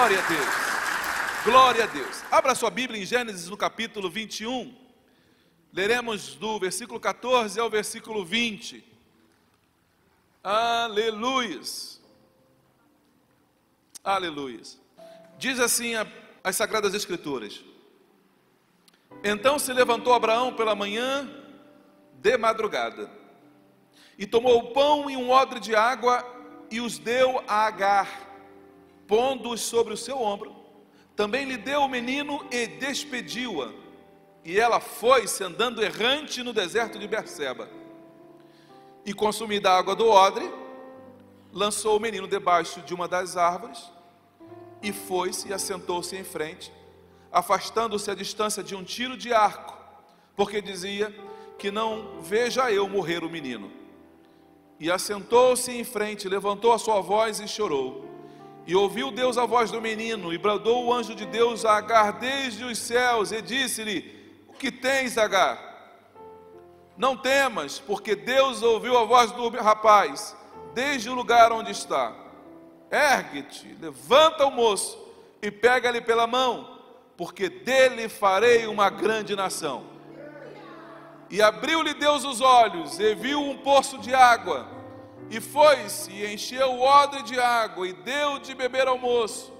Glória 0.00 0.18
a 0.18 0.28
Deus. 0.28 0.54
Glória 1.44 1.84
a 1.84 1.86
Deus. 1.86 2.24
Abra 2.30 2.54
sua 2.54 2.70
Bíblia 2.70 3.02
em 3.02 3.04
Gênesis 3.04 3.50
no 3.50 3.56
capítulo 3.56 4.08
21. 4.08 4.74
Leremos 5.70 6.36
do 6.36 6.58
versículo 6.58 6.98
14 6.98 7.60
ao 7.60 7.68
versículo 7.68 8.24
20. 8.24 8.82
Aleluias. 10.42 12.00
Aleluias. 14.02 14.80
Diz 15.38 15.60
assim 15.60 15.94
a, 15.94 16.06
as 16.42 16.56
Sagradas 16.56 16.94
Escrituras: 16.94 17.62
Então 19.22 19.58
se 19.58 19.70
levantou 19.70 20.14
Abraão 20.14 20.54
pela 20.54 20.74
manhã, 20.74 21.28
de 22.14 22.38
madrugada, 22.38 23.10
e 24.16 24.26
tomou 24.26 24.60
o 24.60 24.72
pão 24.72 25.10
e 25.10 25.16
um 25.18 25.28
odre 25.28 25.60
de 25.60 25.76
água 25.76 26.24
e 26.70 26.80
os 26.80 26.98
deu 26.98 27.44
a 27.46 27.66
Agar, 27.66 28.29
pondo-os 29.10 29.60
sobre 29.60 29.92
o 29.92 29.96
seu 29.96 30.22
ombro. 30.22 30.54
Também 31.16 31.44
lhe 31.44 31.56
deu 31.56 31.80
o 31.80 31.88
menino 31.88 32.46
e 32.48 32.68
despediu-a. 32.68 33.72
E 34.44 34.58
ela 34.58 34.78
foi-se 34.78 35.42
andando 35.42 35.82
errante 35.82 36.44
no 36.44 36.52
deserto 36.52 36.96
de 36.96 37.08
Berseba. 37.08 37.68
E 39.04 39.12
consumida 39.12 39.68
a 39.68 39.76
água 39.76 39.96
do 39.96 40.08
odre, 40.08 40.48
lançou 41.52 41.96
o 41.96 42.00
menino 42.00 42.28
debaixo 42.28 42.80
de 42.82 42.94
uma 42.94 43.08
das 43.08 43.36
árvores 43.36 43.90
e 44.80 44.92
foi-se 44.92 45.48
e 45.48 45.52
assentou-se 45.52 46.16
em 46.16 46.22
frente, 46.22 46.72
afastando-se 47.32 48.10
a 48.12 48.14
distância 48.14 48.62
de 48.62 48.76
um 48.76 48.84
tiro 48.84 49.16
de 49.16 49.32
arco, 49.32 49.76
porque 50.36 50.62
dizia 50.62 51.12
que 51.58 51.70
não 51.70 52.20
veja 52.22 52.70
eu 52.70 52.88
morrer 52.88 53.24
o 53.24 53.28
menino. 53.28 53.72
E 54.78 54.88
assentou-se 54.88 55.72
em 55.72 55.82
frente, 55.82 56.28
levantou 56.28 56.72
a 56.72 56.78
sua 56.78 57.00
voz 57.00 57.40
e 57.40 57.48
chorou. 57.48 58.09
E 58.66 58.74
ouviu 58.74 59.10
Deus 59.10 59.38
a 59.38 59.46
voz 59.46 59.70
do 59.70 59.80
menino, 59.80 60.32
e 60.32 60.38
bradou 60.38 60.84
o 60.84 60.92
anjo 60.92 61.14
de 61.14 61.26
Deus 61.26 61.64
a 61.64 61.76
Agar 61.76 62.12
desde 62.12 62.64
os 62.64 62.78
céus, 62.78 63.32
e 63.32 63.40
disse-lhe: 63.42 64.14
O 64.48 64.52
que 64.52 64.70
tens, 64.70 65.16
Agar? 65.18 65.70
Não 66.96 67.16
temas, 67.16 67.78
porque 67.78 68.14
Deus 68.14 68.62
ouviu 68.62 68.98
a 68.98 69.04
voz 69.04 69.32
do 69.32 69.48
rapaz, 69.48 70.36
desde 70.74 71.08
o 71.08 71.14
lugar 71.14 71.50
onde 71.50 71.70
está. 71.70 72.14
Ergue-te, 72.90 73.76
levanta 73.80 74.44
o 74.46 74.50
moço, 74.50 74.98
e 75.40 75.50
pega-lhe 75.50 76.00
pela 76.00 76.26
mão, 76.26 76.78
porque 77.16 77.48
dele 77.48 78.08
farei 78.08 78.66
uma 78.66 78.90
grande 78.90 79.34
nação. 79.34 79.84
E 81.30 81.40
abriu-lhe 81.40 81.94
Deus 81.94 82.24
os 82.24 82.40
olhos, 82.40 82.98
e 82.98 83.14
viu 83.14 83.40
um 83.40 83.56
poço 83.58 83.98
de 83.98 84.12
água, 84.12 84.66
e 85.28 85.40
foi-se, 85.40 86.10
e 86.12 86.32
encheu 86.32 86.72
o 86.72 86.80
odre 86.80 87.22
de 87.22 87.38
água, 87.38 87.86
e 87.86 87.92
deu 87.92 88.38
de 88.38 88.54
beber 88.54 88.86
ao 88.86 88.98
moço. 88.98 89.52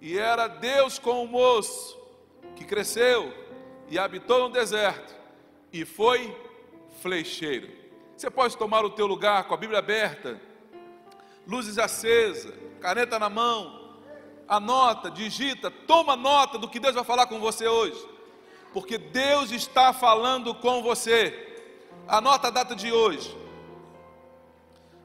E 0.00 0.18
era 0.18 0.46
Deus 0.46 0.98
com 0.98 1.24
o 1.24 1.28
moço, 1.28 1.98
que 2.54 2.64
cresceu, 2.64 3.32
e 3.88 3.98
habitou 3.98 4.40
no 4.40 4.50
deserto, 4.50 5.14
e 5.72 5.84
foi 5.84 6.36
flecheiro. 7.00 7.68
Você 8.16 8.30
pode 8.30 8.56
tomar 8.56 8.84
o 8.84 8.90
teu 8.90 9.06
lugar 9.06 9.44
com 9.44 9.54
a 9.54 9.58
Bíblia 9.58 9.78
aberta, 9.78 10.40
luzes 11.46 11.78
acesas, 11.78 12.52
caneta 12.80 13.18
na 13.18 13.28
mão, 13.28 13.96
anota, 14.46 15.10
digita, 15.10 15.70
toma 15.70 16.16
nota 16.16 16.58
do 16.58 16.68
que 16.68 16.78
Deus 16.78 16.94
vai 16.94 17.04
falar 17.04 17.26
com 17.26 17.40
você 17.40 17.66
hoje 17.66 18.18
porque 18.72 18.98
Deus 18.98 19.50
está 19.50 19.92
falando 19.92 20.54
com 20.54 20.82
você. 20.82 21.46
Anota 22.06 22.48
a 22.48 22.50
data 22.50 22.74
de 22.74 22.92
hoje. 22.92 23.36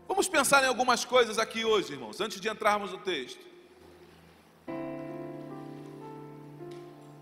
Vamos 0.07 0.27
pensar 0.27 0.63
em 0.63 0.67
algumas 0.67 1.05
coisas 1.05 1.39
aqui 1.39 1.63
hoje, 1.63 1.93
irmãos, 1.93 2.19
antes 2.19 2.39
de 2.39 2.49
entrarmos 2.49 2.91
no 2.91 2.97
texto. 2.97 3.39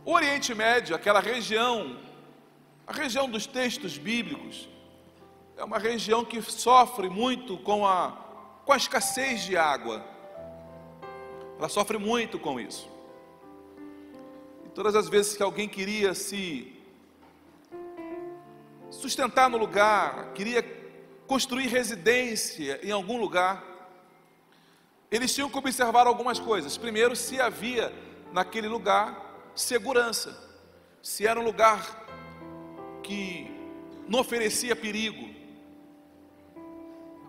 O 0.03 0.11
Oriente 0.13 0.53
Médio, 0.55 0.95
aquela 0.95 1.19
região, 1.19 1.99
a 2.87 2.91
região 2.91 3.29
dos 3.29 3.45
textos 3.45 3.97
bíblicos, 3.97 4.67
é 5.55 5.63
uma 5.63 5.77
região 5.77 6.25
que 6.25 6.41
sofre 6.41 7.07
muito 7.07 7.55
com 7.59 7.85
a, 7.85 8.17
com 8.65 8.73
a 8.73 8.77
escassez 8.77 9.43
de 9.43 9.55
água. 9.55 10.03
Ela 11.59 11.69
sofre 11.69 11.99
muito 11.99 12.39
com 12.39 12.59
isso. 12.59 12.89
Todas 14.73 14.95
as 14.95 15.07
vezes 15.07 15.37
que 15.37 15.43
alguém 15.43 15.69
queria 15.69 16.15
se 16.15 16.75
sustentar 18.89 19.49
no 19.49 19.57
lugar, 19.57 20.33
queria 20.33 20.80
construir 21.31 21.67
residência 21.67 22.77
em 22.83 22.91
algum 22.91 23.17
lugar, 23.17 23.63
eles 25.09 25.33
tinham 25.33 25.49
que 25.49 25.57
observar 25.57 26.05
algumas 26.05 26.39
coisas. 26.39 26.77
Primeiro, 26.77 27.15
se 27.15 27.39
havia 27.39 27.89
naquele 28.33 28.67
lugar 28.67 29.49
segurança, 29.55 30.37
se 31.01 31.25
era 31.25 31.39
um 31.39 31.43
lugar 31.45 32.05
que 33.01 33.49
não 34.09 34.19
oferecia 34.19 34.75
perigo. 34.75 35.33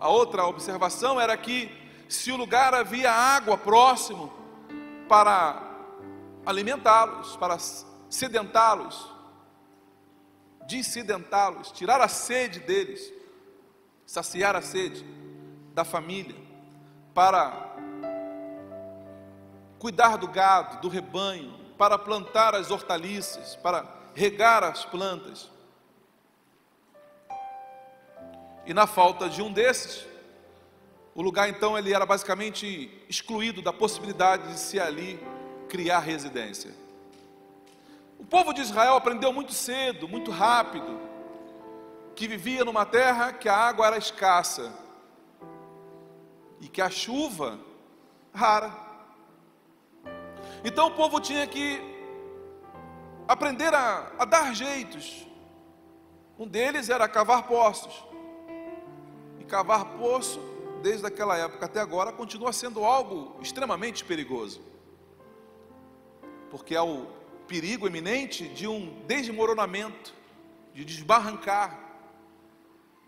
A 0.01 0.09
outra 0.09 0.47
observação 0.47 1.17
era 1.17 1.37
que 1.37 1.71
se 2.09 2.29
o 2.29 2.35
lugar 2.35 2.73
havia 2.73 3.09
água 3.09 3.57
próximo 3.57 4.33
para 5.07 5.63
alimentá-los, 6.45 7.37
para 7.37 7.57
sedentá-los, 8.09 9.09
dissidentá-los, 10.67 11.71
tirar 11.71 12.01
a 12.01 12.09
sede 12.09 12.59
deles, 12.59 13.22
saciar 14.05 14.55
a 14.55 14.61
sede 14.61 15.05
da 15.73 15.83
família, 15.83 16.35
para 17.13 17.75
cuidar 19.79 20.17
do 20.17 20.27
gado, 20.27 20.81
do 20.81 20.87
rebanho, 20.87 21.53
para 21.77 21.97
plantar 21.97 22.55
as 22.55 22.71
hortaliças, 22.71 23.55
para 23.55 23.85
regar 24.13 24.63
as 24.63 24.85
plantas. 24.85 25.51
E 28.65 28.73
na 28.73 28.87
falta 28.87 29.27
de 29.27 29.41
um 29.41 29.51
desses, 29.51 30.05
o 31.13 31.21
lugar 31.21 31.49
então 31.49 31.77
ele 31.77 31.93
era 31.93 32.05
basicamente 32.05 32.89
excluído 33.09 33.61
da 33.61 33.73
possibilidade 33.73 34.53
de 34.53 34.59
se 34.59 34.79
ali 34.79 35.19
criar 35.67 35.99
residência. 35.99 36.71
O 38.17 38.25
povo 38.25 38.53
de 38.53 38.61
Israel 38.61 38.95
aprendeu 38.95 39.33
muito 39.33 39.53
cedo, 39.53 40.07
muito 40.07 40.31
rápido, 40.31 40.99
que 42.15 42.27
vivia 42.27 42.63
numa 42.63 42.85
terra 42.85 43.33
que 43.33 43.49
a 43.49 43.55
água 43.55 43.87
era 43.87 43.97
escassa 43.97 44.73
e 46.61 46.67
que 46.67 46.81
a 46.81 46.89
chuva 46.89 47.59
rara. 48.33 48.71
Então 50.63 50.87
o 50.87 50.91
povo 50.91 51.19
tinha 51.19 51.45
que 51.47 51.81
aprender 53.27 53.73
a, 53.73 54.11
a 54.19 54.25
dar 54.25 54.53
jeitos. 54.53 55.27
Um 56.37 56.47
deles 56.47 56.89
era 56.89 57.07
cavar 57.07 57.43
poços. 57.43 58.03
E 59.39 59.43
cavar 59.43 59.85
poço, 59.97 60.39
desde 60.81 61.05
aquela 61.05 61.37
época 61.37 61.65
até 61.65 61.79
agora, 61.79 62.11
continua 62.11 62.53
sendo 62.53 62.85
algo 62.85 63.35
extremamente 63.41 64.05
perigoso 64.05 64.73
porque 66.53 66.75
há 66.75 66.83
o 66.83 67.07
perigo 67.47 67.87
iminente 67.87 68.47
de 68.47 68.67
um 68.67 69.01
desmoronamento, 69.07 70.13
de 70.71 70.85
desbarrancar, 70.85 71.82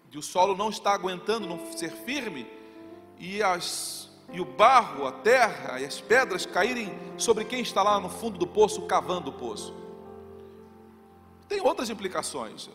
de 0.10 0.18
o 0.18 0.22
solo 0.22 0.56
não 0.56 0.70
estar 0.70 0.94
aguentando, 0.94 1.48
não 1.48 1.74
ser 1.74 1.92
firme, 1.92 2.48
e, 3.18 3.42
as, 3.42 4.10
e 4.32 4.40
o 4.40 4.46
barro, 4.46 5.06
a 5.06 5.12
terra 5.12 5.80
e 5.80 5.86
as 5.86 6.02
pedras 6.02 6.46
caírem 6.46 6.98
sobre 7.18 7.46
quem 7.46 7.62
está 7.62 7.82
lá 7.82 8.00
no 8.00 8.10
fundo 8.10 8.38
do 8.38 8.48
poço, 8.48 8.82
cavando 8.84 9.30
o 9.30 9.34
poço. 9.34 9.74
Tem 11.48 11.62
outras 11.62 11.90
implicações. 11.90 12.70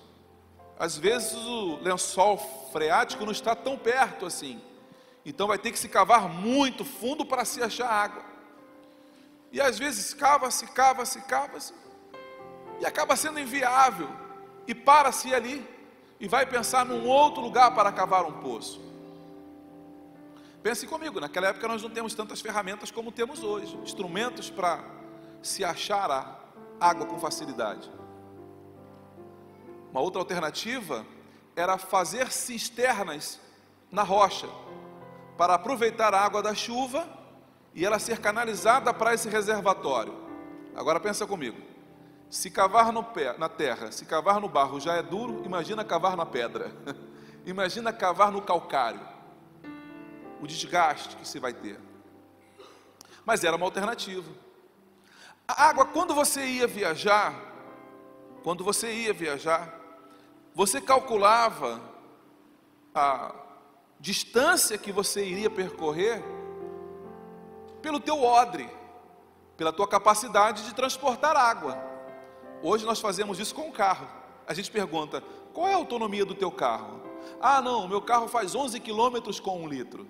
Às 0.78 0.96
vezes 0.96 1.34
o 1.34 1.78
lençol 1.82 2.38
freático 2.72 3.24
não 3.24 3.32
está 3.32 3.54
tão 3.54 3.76
perto 3.76 4.24
assim. 4.24 4.60
Então 5.24 5.46
vai 5.46 5.58
ter 5.58 5.70
que 5.70 5.78
se 5.78 5.88
cavar 5.88 6.28
muito 6.28 6.84
fundo 6.84 7.26
para 7.26 7.44
se 7.44 7.62
achar 7.62 7.90
água. 7.90 8.24
E 9.52 9.60
às 9.60 9.78
vezes 9.78 10.14
cava-se, 10.14 10.66
cava-se, 10.68 11.20
cava-se. 11.22 11.74
e 12.80 12.86
acaba 12.86 13.14
sendo 13.14 13.38
inviável, 13.38 14.08
e 14.66 14.74
para-se 14.74 15.34
ali, 15.34 15.68
e 16.20 16.28
vai 16.28 16.44
pensar 16.44 16.84
num 16.84 17.08
outro 17.08 17.42
lugar 17.42 17.74
para 17.74 17.90
cavar 17.90 18.26
um 18.26 18.40
poço. 18.40 18.80
Pense 20.62 20.86
comigo, 20.86 21.18
naquela 21.18 21.48
época 21.48 21.66
nós 21.66 21.82
não 21.82 21.88
temos 21.88 22.14
tantas 22.14 22.42
ferramentas 22.42 22.90
como 22.90 23.10
temos 23.10 23.42
hoje, 23.42 23.74
instrumentos 23.78 24.50
para 24.50 24.84
se 25.42 25.64
achar 25.64 26.10
a 26.10 26.36
água 26.78 27.06
com 27.06 27.18
facilidade. 27.18 27.90
Uma 29.90 30.02
outra 30.02 30.20
alternativa 30.20 31.06
era 31.56 31.78
fazer 31.78 32.30
cisternas 32.30 33.40
na 33.90 34.02
rocha, 34.02 34.48
para 35.38 35.54
aproveitar 35.54 36.12
a 36.12 36.20
água 36.20 36.42
da 36.42 36.54
chuva 36.54 37.08
e 37.74 37.84
ela 37.84 37.98
ser 37.98 38.20
canalizada 38.20 38.92
para 38.92 39.14
esse 39.14 39.28
reservatório. 39.28 40.14
Agora 40.76 41.00
pensa 41.00 41.26
comigo. 41.26 41.69
Se 42.30 42.48
cavar 42.48 42.92
pé, 43.02 43.36
na 43.36 43.48
terra, 43.48 43.90
se 43.90 44.04
cavar 44.04 44.40
no 44.40 44.48
barro 44.48 44.78
já 44.78 44.94
é 44.94 45.02
duro, 45.02 45.42
imagina 45.44 45.84
cavar 45.84 46.16
na 46.16 46.24
pedra. 46.24 46.72
imagina 47.44 47.92
cavar 47.92 48.30
no 48.30 48.40
calcário. 48.40 49.00
O 50.40 50.46
desgaste 50.46 51.16
que 51.16 51.26
você 51.26 51.40
vai 51.40 51.52
ter. 51.52 51.80
Mas 53.26 53.42
era 53.42 53.56
uma 53.56 53.66
alternativa. 53.66 54.30
A 55.46 55.64
água, 55.64 55.84
quando 55.86 56.14
você 56.14 56.46
ia 56.46 56.68
viajar, 56.68 57.34
quando 58.44 58.62
você 58.62 58.92
ia 58.92 59.12
viajar, 59.12 59.74
você 60.54 60.80
calculava 60.80 61.80
a 62.94 63.34
distância 63.98 64.78
que 64.78 64.92
você 64.92 65.24
iria 65.24 65.50
percorrer 65.50 66.22
pelo 67.82 67.98
teu 67.98 68.22
odre, 68.22 68.70
pela 69.56 69.72
tua 69.72 69.88
capacidade 69.88 70.64
de 70.64 70.74
transportar 70.74 71.36
água. 71.36 71.89
Hoje 72.62 72.84
nós 72.84 73.00
fazemos 73.00 73.38
isso 73.38 73.54
com 73.54 73.68
o 73.68 73.72
carro. 73.72 74.06
A 74.46 74.52
gente 74.52 74.70
pergunta: 74.70 75.22
qual 75.52 75.68
é 75.68 75.72
a 75.72 75.76
autonomia 75.76 76.24
do 76.24 76.34
teu 76.34 76.50
carro? 76.50 77.00
Ah, 77.40 77.62
não, 77.62 77.88
meu 77.88 78.02
carro 78.02 78.28
faz 78.28 78.54
11 78.54 78.78
quilômetros 78.80 79.40
com 79.40 79.62
um 79.62 79.68
litro. 79.68 80.06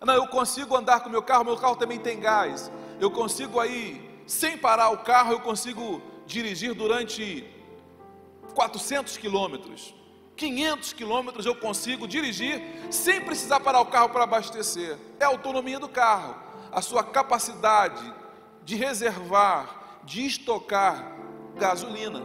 Não, 0.00 0.14
eu 0.14 0.26
consigo 0.28 0.76
andar 0.76 1.00
com 1.00 1.10
meu 1.10 1.22
carro, 1.22 1.44
meu 1.44 1.56
carro 1.56 1.76
também 1.76 1.98
tem 1.98 2.20
gás. 2.20 2.70
Eu 3.00 3.10
consigo 3.10 3.58
aí, 3.58 4.22
sem 4.26 4.56
parar 4.56 4.90
o 4.90 4.98
carro, 4.98 5.32
eu 5.32 5.40
consigo 5.40 6.00
dirigir 6.26 6.72
durante 6.74 7.44
400 8.54 9.16
quilômetros. 9.16 9.94
500 10.36 10.92
quilômetros 10.92 11.46
eu 11.46 11.56
consigo 11.56 12.06
dirigir 12.06 12.62
sem 12.92 13.20
precisar 13.20 13.58
parar 13.58 13.80
o 13.80 13.86
carro 13.86 14.10
para 14.10 14.22
abastecer. 14.22 14.96
É 15.18 15.24
a 15.24 15.28
autonomia 15.28 15.80
do 15.80 15.88
carro, 15.88 16.36
a 16.70 16.80
sua 16.80 17.02
capacidade 17.02 18.14
de 18.62 18.76
reservar, 18.76 20.00
de 20.04 20.24
estocar 20.24 21.17
gasolina. 21.58 22.22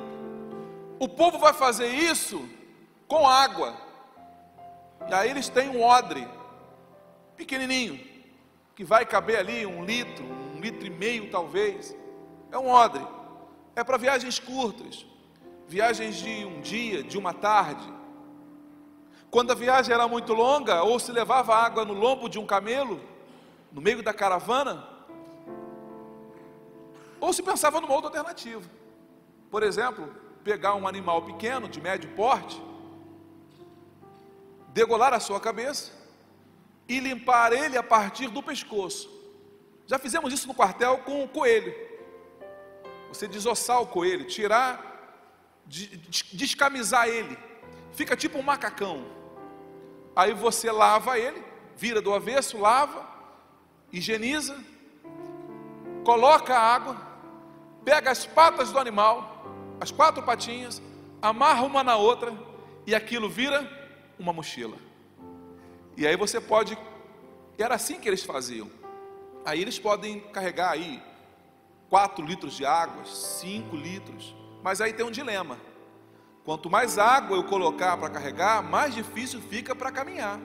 O 0.99 1.09
povo 1.09 1.37
vai 1.37 1.51
fazer 1.51 1.87
isso 1.87 2.47
com 3.07 3.27
água. 3.27 3.75
E 5.09 5.13
aí 5.13 5.29
eles 5.29 5.49
têm 5.49 5.69
um 5.69 5.83
odre 5.83 6.25
pequenininho, 7.35 7.99
que 8.75 8.83
vai 8.83 9.05
caber 9.05 9.37
ali 9.37 9.65
um 9.65 9.83
litro, 9.83 10.23
um 10.55 10.61
litro 10.61 10.85
e 10.85 10.89
meio 10.89 11.29
talvez. 11.29 11.95
É 12.51 12.57
um 12.57 12.69
odre. 12.69 13.05
É 13.75 13.83
para 13.83 13.97
viagens 13.97 14.39
curtas, 14.39 15.05
viagens 15.67 16.15
de 16.15 16.45
um 16.45 16.61
dia, 16.61 17.03
de 17.03 17.17
uma 17.17 17.33
tarde. 17.33 17.91
Quando 19.31 19.51
a 19.51 19.55
viagem 19.55 19.93
era 19.93 20.07
muito 20.07 20.31
longa, 20.33 20.83
ou 20.83 20.99
se 20.99 21.11
levava 21.11 21.55
água 21.55 21.83
no 21.83 21.93
lombo 21.93 22.29
de 22.29 22.37
um 22.37 22.45
camelo, 22.45 23.01
no 23.71 23.81
meio 23.81 24.03
da 24.03 24.13
caravana, 24.13 24.87
ou 27.19 27.33
se 27.33 27.41
pensava 27.41 27.81
numa 27.81 27.93
outra 27.93 28.09
alternativa. 28.09 28.69
Por 29.53 29.61
exemplo, 29.61 30.11
pegar 30.43 30.73
um 30.73 30.87
animal 30.87 31.21
pequeno, 31.21 31.69
de 31.69 31.79
médio 31.79 32.09
porte, 32.15 32.59
degolar 34.69 35.13
a 35.13 35.19
sua 35.19 35.39
cabeça 35.39 35.91
e 36.89 36.99
limpar 36.99 37.53
ele 37.53 37.77
a 37.77 37.83
partir 37.83 38.29
do 38.29 38.41
pescoço. 38.41 39.07
Já 39.85 39.99
fizemos 39.99 40.33
isso 40.33 40.47
no 40.47 40.55
quartel 40.55 40.97
com 41.05 41.23
o 41.23 41.27
coelho. 41.27 41.71
Você 43.09 43.27
desossar 43.27 43.79
o 43.79 43.85
coelho, 43.85 44.25
tirar, 44.25 45.21
descamisar 45.67 47.07
ele, 47.07 47.37
fica 47.91 48.17
tipo 48.17 48.39
um 48.39 48.41
macacão. 48.41 49.05
Aí 50.15 50.33
você 50.33 50.71
lava 50.71 51.19
ele, 51.19 51.43
vira 51.77 52.01
do 52.01 52.11
avesso, 52.11 52.57
lava, 52.57 53.07
higieniza, 53.91 54.57
coloca 56.03 56.57
a 56.57 56.73
água, 56.73 56.97
pega 57.85 58.09
as 58.09 58.25
patas 58.25 58.71
do 58.71 58.79
animal, 58.79 59.32
as 59.83 59.91
quatro 59.91 60.23
patinhas, 60.23 60.81
amarra 61.21 61.63
uma 61.63 61.83
na 61.83 61.97
outra 61.97 62.33
e 62.87 62.95
aquilo 62.95 63.29
vira 63.29 63.69
uma 64.17 64.31
mochila. 64.31 64.77
E 65.97 66.07
aí 66.07 66.15
você 66.15 66.39
pode, 66.39 66.77
era 67.57 67.75
assim 67.75 67.99
que 67.99 68.07
eles 68.07 68.23
faziam. 68.23 68.71
Aí 69.43 69.61
eles 69.61 69.77
podem 69.77 70.21
carregar 70.21 70.71
aí 70.71 71.03
4 71.89 72.25
litros 72.25 72.53
de 72.55 72.65
água, 72.65 73.03
5 73.03 73.75
litros, 73.75 74.33
mas 74.63 74.79
aí 74.79 74.93
tem 74.93 75.05
um 75.05 75.11
dilema. 75.11 75.57
Quanto 76.45 76.69
mais 76.69 76.97
água 76.97 77.35
eu 77.35 77.43
colocar 77.43 77.97
para 77.97 78.09
carregar, 78.09 78.63
mais 78.63 78.95
difícil 78.95 79.41
fica 79.41 79.75
para 79.75 79.91
caminhar. 79.91 80.39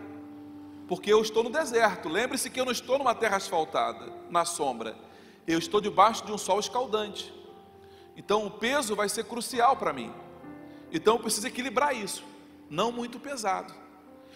Porque 0.88 1.12
eu 1.12 1.22
estou 1.22 1.44
no 1.44 1.50
deserto. 1.50 2.08
Lembre-se 2.08 2.50
que 2.50 2.58
eu 2.58 2.64
não 2.64 2.72
estou 2.72 2.98
numa 2.98 3.14
terra 3.14 3.36
asfaltada, 3.36 4.12
na 4.30 4.44
sombra. 4.44 4.96
Eu 5.46 5.60
estou 5.60 5.80
debaixo 5.80 6.26
de 6.26 6.32
um 6.32 6.38
sol 6.38 6.58
escaldante. 6.58 7.37
Então 8.18 8.44
o 8.44 8.50
peso 8.50 8.96
vai 8.96 9.08
ser 9.08 9.24
crucial 9.24 9.76
para 9.76 9.92
mim. 9.92 10.12
Então 10.92 11.14
eu 11.14 11.20
preciso 11.20 11.46
equilibrar 11.46 11.94
isso, 11.94 12.24
não 12.68 12.90
muito 12.90 13.20
pesado. 13.20 13.72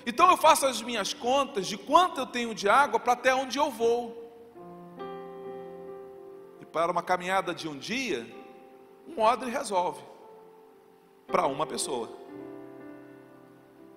Então 0.07 0.31
eu 0.31 0.37
faço 0.37 0.65
as 0.65 0.81
minhas 0.81 1.13
contas 1.13 1.67
de 1.67 1.77
quanto 1.77 2.21
eu 2.21 2.27
tenho 2.27 2.55
de 2.55 2.69
água 2.69 3.01
para 3.01 3.15
até 3.15 3.35
onde 3.35 3.59
eu 3.59 3.71
vou. 3.71 4.23
E 6.61 6.65
para 6.65 6.93
uma 6.93 7.03
caminhada 7.03 7.53
de 7.53 7.69
um 7.69 7.77
dia, 7.77 8.25
um 9.09 9.21
odre 9.21 9.51
resolve 9.51 10.01
para 11.27 11.47
uma 11.47 11.67
pessoa. 11.67 12.09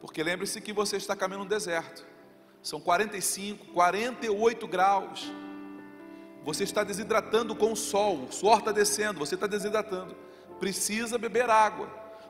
Porque 0.02 0.24
lembre-se 0.24 0.60
que 0.62 0.74
você 0.74 0.98
está 0.98 1.16
caminhando 1.16 1.44
no 1.44 1.50
deserto. 1.50 2.06
São 2.62 2.82
45, 2.82 3.68
48 3.68 4.68
graus. 4.68 5.32
Você 6.46 6.64
está 6.64 6.84
desidratando 6.84 7.56
com 7.56 7.72
o 7.72 7.76
sol, 7.76 8.26
o 8.30 8.32
suor 8.32 8.60
está 8.60 8.72
descendo, 8.72 9.18
você 9.18 9.34
está 9.34 9.48
desidratando. 9.48 10.16
Precisa 10.60 11.18
beber 11.18 11.50
água, 11.50 11.88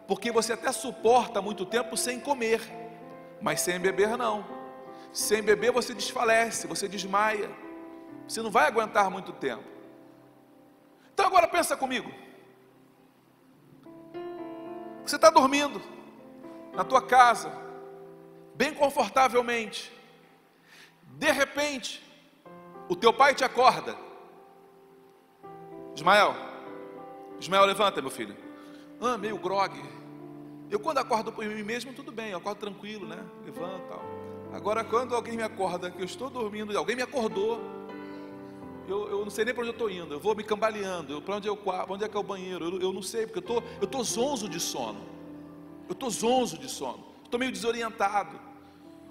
porque 0.07 0.31
você 0.31 0.53
até 0.53 0.71
suporta 0.71 1.41
muito 1.41 1.65
tempo 1.65 1.97
sem 1.97 2.17
comer, 2.17 2.61
mas 3.41 3.59
sem 3.59 3.77
beber 3.77 4.17
não. 4.17 4.45
Sem 5.11 5.43
beber 5.43 5.73
você 5.73 5.93
desfalece, 5.93 6.65
você 6.65 6.87
desmaia. 6.87 7.51
Você 8.25 8.41
não 8.41 8.49
vai 8.49 8.65
aguentar 8.67 9.11
muito 9.11 9.33
tempo. 9.33 9.65
Então 11.13 11.25
agora 11.25 11.45
pensa 11.45 11.75
comigo. 11.75 12.09
Você 15.05 15.17
está 15.17 15.29
dormindo 15.29 15.81
na 16.73 16.85
tua 16.85 17.01
casa, 17.01 17.51
bem 18.55 18.73
confortavelmente. 18.73 19.91
De 21.03 21.31
repente, 21.33 22.01
o 22.87 22.95
teu 22.95 23.11
pai 23.11 23.35
te 23.35 23.43
acorda 23.43 24.04
Ismael, 25.95 26.35
Ismael, 27.39 27.65
levanta, 27.65 28.01
meu 28.01 28.11
filho. 28.11 28.35
Ah, 28.99 29.17
meio 29.17 29.37
grog. 29.37 29.73
Eu 30.69 30.79
quando 30.79 30.97
acordo 30.97 31.31
por 31.31 31.45
mim 31.45 31.63
mesmo, 31.63 31.93
tudo 31.93 32.11
bem, 32.11 32.31
eu 32.31 32.37
acordo 32.37 32.57
tranquilo, 32.57 33.07
né? 33.07 33.23
Levanta. 33.45 33.99
Agora, 34.51 34.83
quando 34.83 35.15
alguém 35.15 35.37
me 35.37 35.43
acorda, 35.43 35.89
que 35.89 36.01
eu 36.01 36.05
estou 36.05 36.29
dormindo, 36.29 36.77
alguém 36.77 36.95
me 36.95 37.01
acordou, 37.01 37.61
eu, 38.87 39.09
eu 39.09 39.23
não 39.23 39.29
sei 39.29 39.45
nem 39.45 39.53
para 39.53 39.61
onde 39.61 39.69
eu 39.69 39.73
estou 39.73 39.89
indo, 39.89 40.13
eu 40.13 40.19
vou 40.19 40.35
me 40.35 40.43
cambaleando, 40.43 41.21
para 41.21 41.35
onde, 41.35 41.47
eu, 41.47 41.57
onde 41.89 42.03
é 42.03 42.09
que 42.09 42.15
é 42.15 42.19
o 42.19 42.23
banheiro, 42.23 42.65
eu, 42.65 42.81
eu 42.81 42.93
não 42.93 43.01
sei, 43.01 43.25
porque 43.25 43.39
eu 43.39 43.43
tô, 43.43 43.57
estou 43.59 43.87
tô 43.87 44.03
zonzo 44.03 44.49
de 44.49 44.59
sono. 44.59 44.99
Eu 45.87 45.93
estou 45.93 46.09
zonzo 46.09 46.57
de 46.57 46.69
sono, 46.69 47.03
estou 47.23 47.39
meio 47.39 47.51
desorientado. 47.51 48.39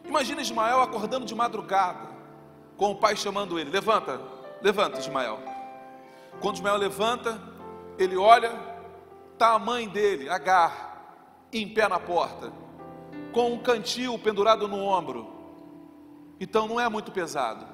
Imagina 0.05 0.43
Ismael 0.43 0.81
acordando 0.81 1.25
de 1.25 1.35
madrugada, 1.35 2.09
com 2.76 2.91
o 2.91 2.97
pai 2.97 3.17
chamando 3.17 3.59
ele: 3.59 3.71
Levanta, 3.71 4.21
levanta, 4.61 4.99
Ismael. 4.99 5.54
Quando 6.41 6.57
Ismael 6.57 6.76
levanta, 6.76 7.41
ele 7.99 8.17
olha, 8.17 8.53
está 9.33 9.53
a 9.53 9.59
mãe 9.59 9.88
dele, 9.88 10.29
Agar, 10.29 11.47
em 11.53 11.69
pé 11.69 11.88
na 11.88 12.00
porta, 12.00 12.53
com 13.33 13.53
um 13.53 13.59
cantil 13.59 14.19
pendurado 14.19 14.69
no 14.69 14.79
ombro. 14.83 15.33
Então 16.41 16.67
não 16.67 16.81
é 16.81 16.88
muito 16.88 17.12
pesado. 17.12 17.67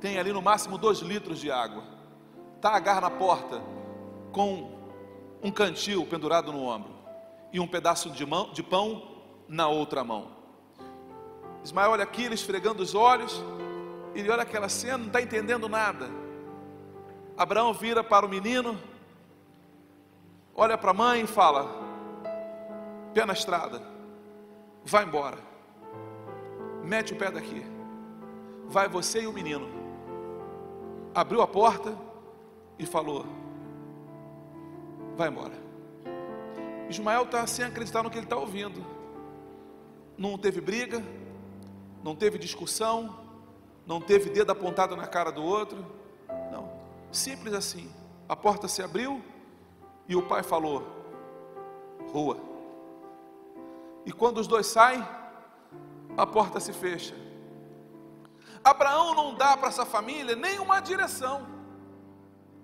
Tem 0.00 0.18
ali 0.18 0.32
no 0.32 0.42
máximo 0.42 0.76
dois 0.76 0.98
litros 0.98 1.38
de 1.38 1.50
água. 1.50 1.82
Está 2.56 2.76
Agar 2.76 3.00
na 3.00 3.10
porta, 3.10 3.62
com 4.32 4.70
um 5.42 5.50
cantil 5.50 6.06
pendurado 6.06 6.52
no 6.52 6.64
ombro 6.64 6.94
e 7.52 7.60
um 7.60 7.66
pedaço 7.68 8.10
de, 8.10 8.26
mão, 8.26 8.50
de 8.52 8.62
pão 8.62 9.02
na 9.48 9.68
outra 9.68 10.02
mão. 10.02 10.32
Ismael 11.62 11.92
olha 11.92 12.02
aqui, 12.02 12.24
ele 12.24 12.34
esfregando 12.34 12.82
os 12.82 12.94
olhos, 12.94 13.42
ele 14.14 14.28
olha 14.28 14.42
aquela 14.42 14.68
cena, 14.68 14.98
não 14.98 15.06
está 15.06 15.22
entendendo 15.22 15.68
nada. 15.68 16.10
Abraão 17.36 17.72
vira 17.72 18.02
para 18.02 18.24
o 18.24 18.28
menino 18.28 18.78
olha 20.54 20.78
para 20.78 20.92
a 20.92 20.94
mãe 20.94 21.22
e 21.22 21.26
fala: 21.26 21.68
pé 23.12 23.24
na 23.26 23.32
estrada, 23.32 23.82
vai 24.84 25.04
embora, 25.04 25.38
mete 26.82 27.12
o 27.12 27.16
pé 27.16 27.30
daqui, 27.30 27.64
vai 28.66 28.88
você 28.88 29.22
e 29.22 29.26
o 29.26 29.32
menino. 29.32 29.68
Abriu 31.14 31.42
a 31.42 31.46
porta 31.46 31.96
e 32.78 32.86
falou: 32.86 33.26
vai 35.16 35.28
embora. 35.28 35.64
Ismael 36.88 37.22
está 37.22 37.46
sem 37.46 37.64
acreditar 37.64 38.02
no 38.02 38.10
que 38.10 38.18
ele 38.18 38.26
está 38.26 38.36
ouvindo. 38.36 38.84
Não 40.16 40.38
teve 40.38 40.60
briga, 40.60 41.02
não 42.02 42.14
teve 42.14 42.38
discussão, 42.38 43.18
não 43.86 44.00
teve 44.00 44.30
dedo 44.30 44.52
apontado 44.52 44.94
na 44.94 45.06
cara 45.06 45.32
do 45.32 45.42
outro. 45.42 45.84
Não, 46.52 46.63
simples 47.14 47.54
assim. 47.54 47.92
A 48.28 48.34
porta 48.34 48.68
se 48.68 48.82
abriu 48.82 49.22
e 50.08 50.16
o 50.16 50.22
pai 50.22 50.42
falou: 50.42 50.86
rua. 52.12 52.38
E 54.06 54.12
quando 54.12 54.38
os 54.38 54.46
dois 54.46 54.66
saem, 54.66 55.06
a 56.16 56.26
porta 56.26 56.60
se 56.60 56.72
fecha. 56.72 57.14
Abraão 58.62 59.14
não 59.14 59.34
dá 59.34 59.56
para 59.56 59.68
essa 59.68 59.84
família 59.84 60.36
nenhuma 60.36 60.80
direção. 60.80 61.46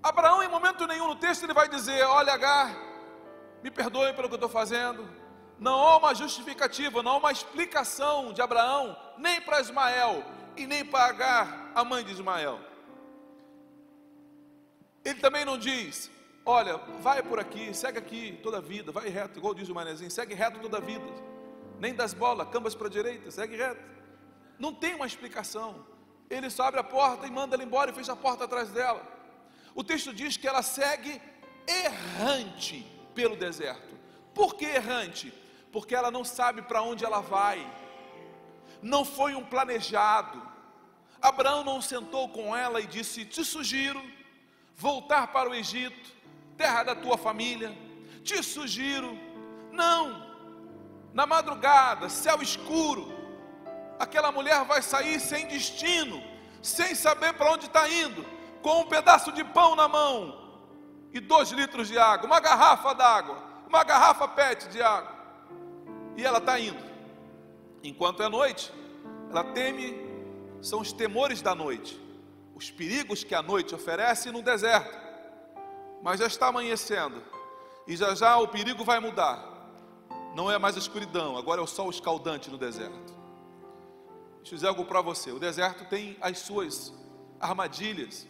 Abraão, 0.03 0.43
em 0.43 0.49
momento 0.49 0.87
nenhum 0.87 1.09
no 1.09 1.17
texto, 1.17 1.45
ele 1.45 1.53
vai 1.53 1.69
dizer: 1.69 2.03
Olha, 2.05 2.33
Agar, 2.33 2.75
me 3.63 3.71
perdoe 3.71 4.13
pelo 4.15 4.29
que 4.29 4.35
eu 4.35 4.37
estou 4.37 4.49
fazendo. 4.49 5.09
Não 5.59 5.75
há 5.75 5.99
uma 5.99 6.15
justificativa, 6.15 7.03
não 7.03 7.13
há 7.13 7.17
uma 7.19 7.33
explicação 7.33 8.33
de 8.33 8.41
Abraão, 8.41 8.97
nem 9.19 9.43
para 9.43 9.61
Ismael 9.61 10.25
e 10.57 10.67
nem 10.67 10.85
para 10.85 11.05
Agar, 11.05 11.71
a 11.75 11.85
mãe 11.85 12.03
de 12.03 12.13
Ismael. 12.13 12.70
Ele 15.05 15.19
também 15.21 15.45
não 15.45 15.59
diz: 15.59 16.11
Olha, 16.45 16.77
vai 17.01 17.23
por 17.23 17.39
aqui, 17.39 17.73
segue 17.75 17.99
aqui 17.99 18.39
toda 18.43 18.59
a 18.59 18.61
vida, 18.61 18.91
vai 18.93 19.09
reto, 19.09 19.39
igual 19.39 19.55
diz 19.55 19.69
o 19.69 19.75
manezinho, 19.75 20.11
segue 20.11 20.35
reto 20.35 20.59
toda 20.61 20.79
a 20.79 20.81
vida. 20.81 21.07
Nem 21.79 21.95
das 21.95 22.13
bolas, 22.13 22.49
cambas 22.51 22.75
para 22.75 22.87
a 22.87 22.91
direita, 22.91 23.31
segue 23.31 23.57
reto. 23.57 23.83
Não 24.59 24.73
tem 24.75 24.95
uma 24.95 25.07
explicação. 25.07 25.87
Ele 26.29 26.49
só 26.51 26.65
abre 26.65 26.81
a 26.81 26.85
porta 26.85 27.27
e 27.27 27.31
manda 27.31 27.57
ela 27.57 27.65
embora 27.65 27.91
e 27.91 27.95
fecha 27.95 28.13
a 28.13 28.17
porta 28.17 28.45
atrás 28.45 28.71
dela. 28.71 29.03
O 29.75 29.83
texto 29.83 30.13
diz 30.13 30.37
que 30.37 30.47
ela 30.47 30.63
segue 30.63 31.21
errante 31.67 32.87
pelo 33.15 33.37
deserto. 33.37 33.99
Por 34.35 34.55
que 34.55 34.65
errante? 34.65 35.33
Porque 35.73 35.95
ela 35.95 36.11
não 36.11 36.25
sabe 36.25 36.63
para 36.63 36.83
onde 36.83 37.05
ela 37.05 37.21
vai. 37.21 37.67
Não 38.83 39.05
foi 39.05 39.35
um 39.35 39.45
planejado. 39.45 40.41
Abraão 41.21 41.65
não 41.65 41.81
sentou 41.81 42.29
com 42.29 42.57
ela 42.57 42.81
e 42.81 42.87
disse: 42.87 43.25
Te 43.25 43.45
sugiro 43.45 44.03
voltar 44.81 45.27
para 45.27 45.51
o 45.51 45.55
Egito, 45.55 46.11
terra 46.57 46.83
da 46.83 46.95
tua 46.95 47.19
família. 47.19 47.71
Te 48.25 48.43
sugiro. 48.43 49.17
Não. 49.71 50.27
Na 51.13 51.27
madrugada, 51.27 52.09
céu 52.09 52.41
escuro, 52.41 53.13
aquela 53.99 54.33
mulher 54.33 54.65
vai 54.65 54.81
sair 54.81 55.21
sem 55.21 55.47
destino, 55.47 56.23
sem 56.63 56.95
saber 56.95 57.35
para 57.35 57.53
onde 57.53 57.67
está 57.67 57.89
indo, 57.89 58.25
com 58.63 58.81
um 58.81 58.87
pedaço 58.87 59.33
de 59.33 59.45
pão 59.45 59.75
na 59.75 59.89
mão 59.89 60.39
e 61.13 61.19
dois 61.19 61.51
litros 61.51 61.89
de 61.89 61.99
água, 61.99 62.27
uma 62.27 62.39
garrafa 62.39 62.95
d'água, 62.95 63.37
uma 63.69 63.83
garrafa 63.83 64.29
PET 64.29 64.69
de 64.69 64.81
água. 64.81 65.19
E 66.17 66.25
ela 66.25 66.39
está 66.39 66.59
indo. 66.59 66.83
Enquanto 67.83 68.23
é 68.23 68.29
noite, 68.29 68.73
ela 69.31 69.43
teme, 69.43 69.97
são 70.63 70.81
os 70.81 70.93
temores 70.93 71.43
da 71.43 71.55
noite, 71.55 72.01
os 72.61 72.71
perigos 72.71 73.25
que 73.25 73.35
a 73.35 73.41
noite 73.41 73.75
oferece 73.75 74.31
no 74.31 74.43
deserto. 74.43 74.95
Mas 76.03 76.21
já 76.21 76.27
está 76.27 76.49
amanhecendo, 76.49 77.23
e 77.87 77.97
já 77.97 78.15
já 78.15 78.37
o 78.37 78.49
perigo 78.49 78.85
vai 78.85 79.01
mudar. 79.01 79.49
Não 80.35 80.51
é 80.51 80.59
mais 80.59 80.77
escuridão, 80.77 81.39
agora 81.39 81.61
é 81.61 81.65
o 81.65 81.67
sol 81.67 81.89
escaldante 81.89 82.51
no 82.51 82.59
deserto. 82.59 83.15
Deixa 84.37 84.53
eu 84.53 84.57
dizer 84.57 84.67
algo 84.69 84.85
para 84.85 85.01
você: 85.01 85.33
o 85.33 85.39
deserto 85.39 85.89
tem 85.89 86.19
as 86.21 86.39
suas 86.39 86.93
armadilhas. 87.41 88.27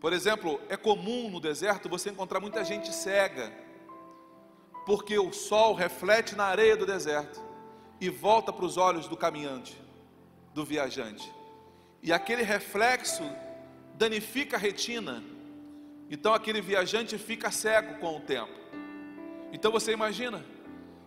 Por 0.00 0.14
exemplo, 0.14 0.58
é 0.70 0.76
comum 0.76 1.28
no 1.28 1.38
deserto 1.38 1.86
você 1.86 2.08
encontrar 2.08 2.40
muita 2.40 2.64
gente 2.64 2.90
cega, 2.94 3.52
porque 4.86 5.18
o 5.18 5.34
sol 5.34 5.74
reflete 5.74 6.34
na 6.34 6.44
areia 6.44 6.78
do 6.78 6.86
deserto 6.86 7.42
e 8.00 8.08
volta 8.08 8.50
para 8.50 8.64
os 8.64 8.78
olhos 8.78 9.06
do 9.06 9.18
caminhante, 9.18 9.78
do 10.54 10.64
viajante. 10.64 11.39
E 12.02 12.12
aquele 12.12 12.42
reflexo 12.42 13.22
danifica 13.94 14.56
a 14.56 14.58
retina. 14.58 15.22
Então 16.10 16.32
aquele 16.32 16.60
viajante 16.60 17.18
fica 17.18 17.50
cego 17.50 17.98
com 17.98 18.16
o 18.16 18.20
tempo. 18.20 18.52
Então 19.52 19.70
você 19.70 19.92
imagina, 19.92 20.44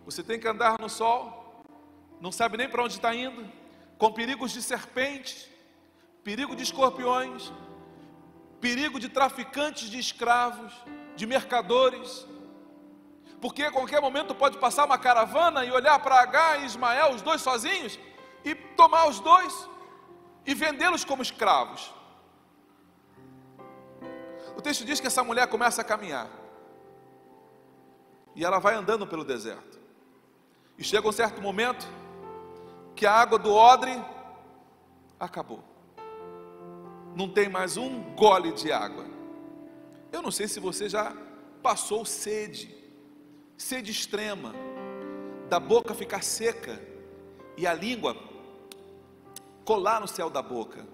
você 0.04 0.22
tem 0.22 0.38
que 0.38 0.46
andar 0.46 0.78
no 0.78 0.88
sol, 0.88 1.64
não 2.20 2.30
sabe 2.30 2.56
nem 2.56 2.68
para 2.68 2.82
onde 2.82 2.94
está 2.94 3.14
indo, 3.14 3.50
com 3.98 4.12
perigos 4.12 4.52
de 4.52 4.62
serpentes, 4.62 5.48
perigo 6.22 6.54
de 6.54 6.62
escorpiões, 6.62 7.52
perigo 8.60 9.00
de 9.00 9.08
traficantes 9.08 9.90
de 9.90 9.98
escravos, 9.98 10.72
de 11.16 11.26
mercadores, 11.26 12.26
porque 13.40 13.62
a 13.62 13.70
qualquer 13.70 14.00
momento 14.00 14.34
pode 14.34 14.56
passar 14.58 14.86
uma 14.86 14.96
caravana 14.96 15.64
e 15.64 15.70
olhar 15.70 15.98
para 15.98 16.22
H 16.22 16.58
e 16.58 16.64
Ismael, 16.64 17.10
os 17.12 17.20
dois 17.20 17.42
sozinhos, 17.42 17.98
e 18.44 18.54
tomar 18.54 19.06
os 19.06 19.20
dois 19.20 19.68
e 20.46 20.54
vendê-los 20.54 21.04
como 21.04 21.22
escravos. 21.22 21.92
O 24.56 24.62
texto 24.62 24.84
diz 24.84 25.00
que 25.00 25.06
essa 25.06 25.24
mulher 25.24 25.46
começa 25.48 25.80
a 25.80 25.84
caminhar 25.84 26.30
e 28.34 28.44
ela 28.44 28.58
vai 28.58 28.74
andando 28.74 29.06
pelo 29.06 29.24
deserto. 29.24 29.80
E 30.76 30.84
chega 30.84 31.08
um 31.08 31.12
certo 31.12 31.40
momento 31.40 31.86
que 32.94 33.06
a 33.06 33.12
água 33.12 33.38
do 33.38 33.52
odre 33.52 34.02
acabou 35.18 35.74
não 37.14 37.28
tem 37.28 37.48
mais 37.48 37.76
um 37.76 38.00
gole 38.14 38.52
de 38.52 38.72
água. 38.72 39.04
Eu 40.12 40.20
não 40.20 40.30
sei 40.30 40.48
se 40.48 40.58
você 40.58 40.88
já 40.88 41.14
passou 41.62 42.04
sede, 42.04 42.74
sede 43.56 43.90
extrema, 43.90 44.52
da 45.48 45.60
boca 45.60 45.94
ficar 45.94 46.22
seca 46.22 46.80
e 47.56 47.66
a 47.66 47.72
língua 47.72 48.16
colar 49.64 50.00
no 50.00 50.08
céu 50.08 50.28
da 50.28 50.42
boca. 50.42 50.86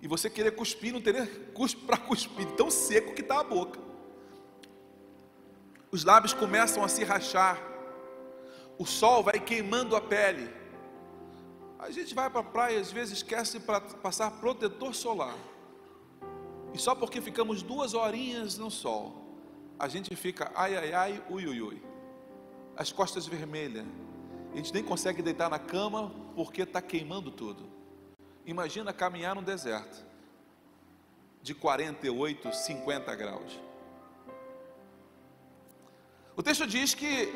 E 0.00 0.06
você 0.06 0.28
querer 0.28 0.52
cuspir, 0.52 0.92
não 0.92 1.00
ter 1.00 1.52
cuspe 1.52 1.82
para 1.82 1.96
cuspir, 1.96 2.46
tão 2.52 2.70
seco 2.70 3.14
que 3.14 3.22
está 3.22 3.40
a 3.40 3.44
boca. 3.44 3.80
Os 5.90 6.04
lábios 6.04 6.34
começam 6.34 6.84
a 6.84 6.88
se 6.88 7.02
rachar, 7.04 7.60
o 8.78 8.84
sol 8.84 9.22
vai 9.22 9.40
queimando 9.40 9.96
a 9.96 10.00
pele. 10.00 10.48
A 11.78 11.90
gente 11.90 12.14
vai 12.14 12.28
para 12.28 12.40
a 12.40 12.44
praia, 12.44 12.80
às 12.80 12.90
vezes 12.90 13.18
esquece 13.18 13.60
para 13.60 13.80
passar 13.80 14.30
protetor 14.32 14.94
solar. 14.94 15.36
E 16.74 16.78
só 16.78 16.94
porque 16.94 17.20
ficamos 17.20 17.62
duas 17.62 17.94
horinhas 17.94 18.58
no 18.58 18.70
sol, 18.70 19.24
a 19.78 19.88
gente 19.88 20.14
fica 20.14 20.50
ai 20.54 20.76
ai 20.76 20.92
ai, 20.92 21.22
ui 21.30 21.46
ui 21.46 21.62
ui. 21.62 21.82
As 22.76 22.92
costas 22.92 23.26
vermelhas. 23.26 23.86
A 24.52 24.56
gente 24.56 24.72
nem 24.72 24.82
consegue 24.82 25.22
deitar 25.22 25.48
na 25.48 25.58
cama 25.58 26.12
porque 26.34 26.62
está 26.62 26.82
queimando 26.82 27.30
tudo. 27.30 27.76
Imagina 28.46 28.92
caminhar 28.92 29.34
no 29.34 29.42
deserto 29.42 30.06
de 31.42 31.52
48, 31.52 32.52
50 32.52 33.14
graus. 33.16 33.60
O 36.36 36.42
texto 36.42 36.64
diz 36.66 36.94
que 36.94 37.32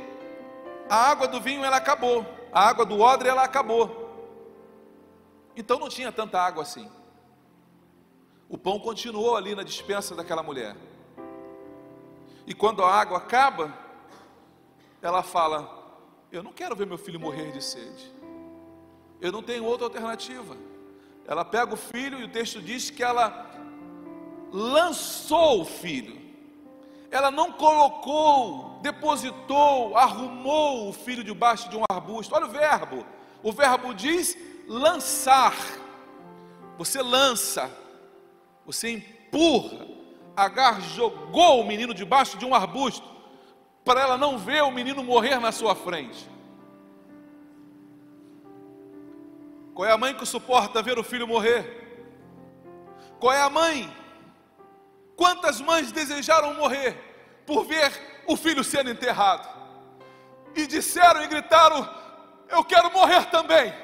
a 0.88 1.10
água 1.10 1.26
do 1.26 1.40
vinho 1.40 1.64
ela 1.64 1.78
acabou, 1.78 2.24
a 2.52 2.68
água 2.68 2.86
do 2.86 3.00
odre 3.00 3.28
ela 3.28 3.42
acabou. 3.42 4.08
Então 5.56 5.80
não 5.80 5.88
tinha 5.88 6.12
tanta 6.12 6.40
água 6.40 6.62
assim. 6.62 6.88
O 8.48 8.56
pão 8.56 8.78
continuou 8.78 9.36
ali 9.36 9.54
na 9.54 9.64
dispensa 9.64 10.14
daquela 10.14 10.44
mulher. 10.44 10.76
E 12.46 12.54
quando 12.54 12.84
a 12.84 12.92
água 12.92 13.18
acaba, 13.18 13.76
ela 15.02 15.24
fala: 15.24 15.68
Eu 16.30 16.42
não 16.42 16.52
quero 16.52 16.76
ver 16.76 16.86
meu 16.86 16.98
filho 16.98 17.18
morrer 17.18 17.50
de 17.50 17.62
sede. 17.62 18.12
Eu 19.20 19.32
não 19.32 19.42
tenho 19.42 19.64
outra 19.64 19.86
alternativa. 19.86 20.56
Ela 21.30 21.44
pega 21.44 21.72
o 21.72 21.76
filho 21.76 22.18
e 22.18 22.24
o 22.24 22.28
texto 22.28 22.60
diz 22.60 22.90
que 22.90 23.04
ela 23.04 23.48
lançou 24.52 25.60
o 25.60 25.64
filho. 25.64 26.20
Ela 27.08 27.30
não 27.30 27.52
colocou, 27.52 28.80
depositou, 28.82 29.96
arrumou 29.96 30.88
o 30.88 30.92
filho 30.92 31.22
debaixo 31.22 31.68
de 31.68 31.76
um 31.76 31.84
arbusto. 31.88 32.34
Olha 32.34 32.46
o 32.46 32.50
verbo. 32.50 33.06
O 33.44 33.52
verbo 33.52 33.94
diz 33.94 34.36
lançar. 34.66 35.54
Você 36.76 37.00
lança, 37.00 37.70
você 38.66 38.90
empurra. 38.90 39.86
Agar 40.36 40.80
jogou 40.80 41.60
o 41.60 41.66
menino 41.66 41.94
debaixo 41.94 42.38
de 42.38 42.44
um 42.44 42.56
arbusto 42.56 43.08
para 43.84 44.00
ela 44.00 44.18
não 44.18 44.36
ver 44.36 44.64
o 44.64 44.70
menino 44.72 45.04
morrer 45.04 45.38
na 45.38 45.52
sua 45.52 45.76
frente. 45.76 46.28
Qual 49.74 49.88
é 49.88 49.92
a 49.92 49.98
mãe 49.98 50.14
que 50.14 50.26
suporta 50.26 50.82
ver 50.82 50.98
o 50.98 51.04
filho 51.04 51.26
morrer? 51.26 51.78
Qual 53.18 53.32
é 53.32 53.40
a 53.40 53.50
mãe? 53.50 53.90
Quantas 55.16 55.60
mães 55.60 55.92
desejaram 55.92 56.54
morrer? 56.54 57.10
por 57.50 57.64
ver 57.64 57.90
o 58.28 58.36
filho 58.36 58.62
sendo 58.62 58.90
enterrado. 58.90 59.48
E 60.54 60.68
disseram 60.68 61.22
e 61.24 61.26
gritaram: 61.26 61.88
Eu 62.48 62.62
quero 62.62 62.92
morrer 62.92 63.24
também, 63.26 63.74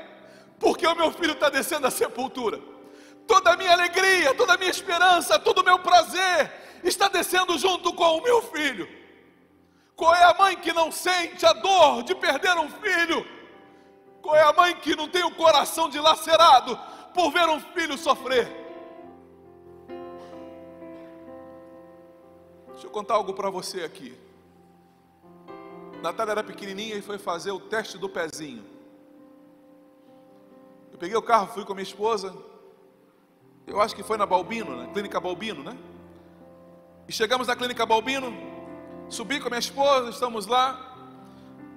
porque 0.60 0.86
o 0.86 0.94
meu 0.94 1.10
filho 1.10 1.32
está 1.32 1.50
descendo 1.50 1.86
à 1.88 1.90
sepultura. 1.90 2.60
Toda 3.26 3.52
a 3.52 3.56
minha 3.56 3.72
alegria, 3.72 4.34
toda 4.34 4.54
a 4.54 4.56
minha 4.56 4.70
esperança, 4.70 5.36
todo 5.36 5.58
o 5.58 5.64
meu 5.64 5.80
prazer 5.80 6.52
está 6.84 7.08
descendo 7.08 7.58
junto 7.58 7.92
com 7.92 8.18
o 8.18 8.22
meu 8.22 8.40
filho. 8.40 8.88
Qual 9.96 10.14
é 10.14 10.22
a 10.22 10.34
mãe 10.34 10.56
que 10.56 10.72
não 10.72 10.92
sente 10.92 11.44
a 11.44 11.52
dor 11.52 12.04
de 12.04 12.14
perder 12.14 12.56
um 12.58 12.70
filho? 12.70 13.26
Qual 14.26 14.34
é 14.34 14.42
a 14.42 14.52
mãe 14.52 14.74
que 14.74 14.96
não 14.96 15.08
tem 15.08 15.22
o 15.22 15.30
coração 15.30 15.88
dilacerado 15.88 16.76
por 17.14 17.30
ver 17.30 17.48
um 17.48 17.60
filho 17.60 17.96
sofrer? 17.96 18.48
Deixa 22.72 22.88
eu 22.88 22.90
contar 22.90 23.14
algo 23.14 23.32
para 23.34 23.50
você 23.50 23.84
aqui. 23.84 24.18
Natália 26.02 26.32
era 26.32 26.42
pequenininha 26.42 26.96
e 26.96 27.02
foi 27.02 27.18
fazer 27.18 27.52
o 27.52 27.60
teste 27.60 27.98
do 27.98 28.08
pezinho. 28.08 28.64
Eu 30.90 30.98
peguei 30.98 31.16
o 31.16 31.22
carro, 31.22 31.46
fui 31.54 31.64
com 31.64 31.70
a 31.70 31.76
minha 31.76 31.84
esposa. 31.84 32.36
Eu 33.64 33.80
acho 33.80 33.94
que 33.94 34.02
foi 34.02 34.16
na 34.16 34.26
Balbino, 34.26 34.74
na 34.74 34.88
clínica 34.88 35.20
Balbino, 35.20 35.62
né? 35.62 35.78
E 37.06 37.12
chegamos 37.12 37.46
na 37.46 37.54
clínica 37.54 37.86
Balbino, 37.86 38.34
subi 39.08 39.38
com 39.38 39.46
a 39.46 39.50
minha 39.50 39.60
esposa, 39.60 40.10
estamos 40.10 40.48
lá. 40.48 40.96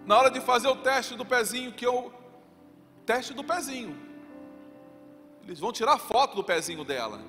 Na 0.03 0.17
hora 0.17 0.31
de 0.31 0.41
fazer 0.41 0.67
o 0.67 0.77
teste 0.77 1.13
do 1.13 1.23
pezinho, 1.23 1.71
que 1.73 1.85
eu. 1.85 2.17
Teste 3.09 3.33
do 3.33 3.43
pezinho. 3.43 3.97
Eles 5.43 5.59
vão 5.59 5.71
tirar 5.71 5.97
foto 5.97 6.35
do 6.35 6.43
pezinho 6.43 6.83
dela. 6.83 7.19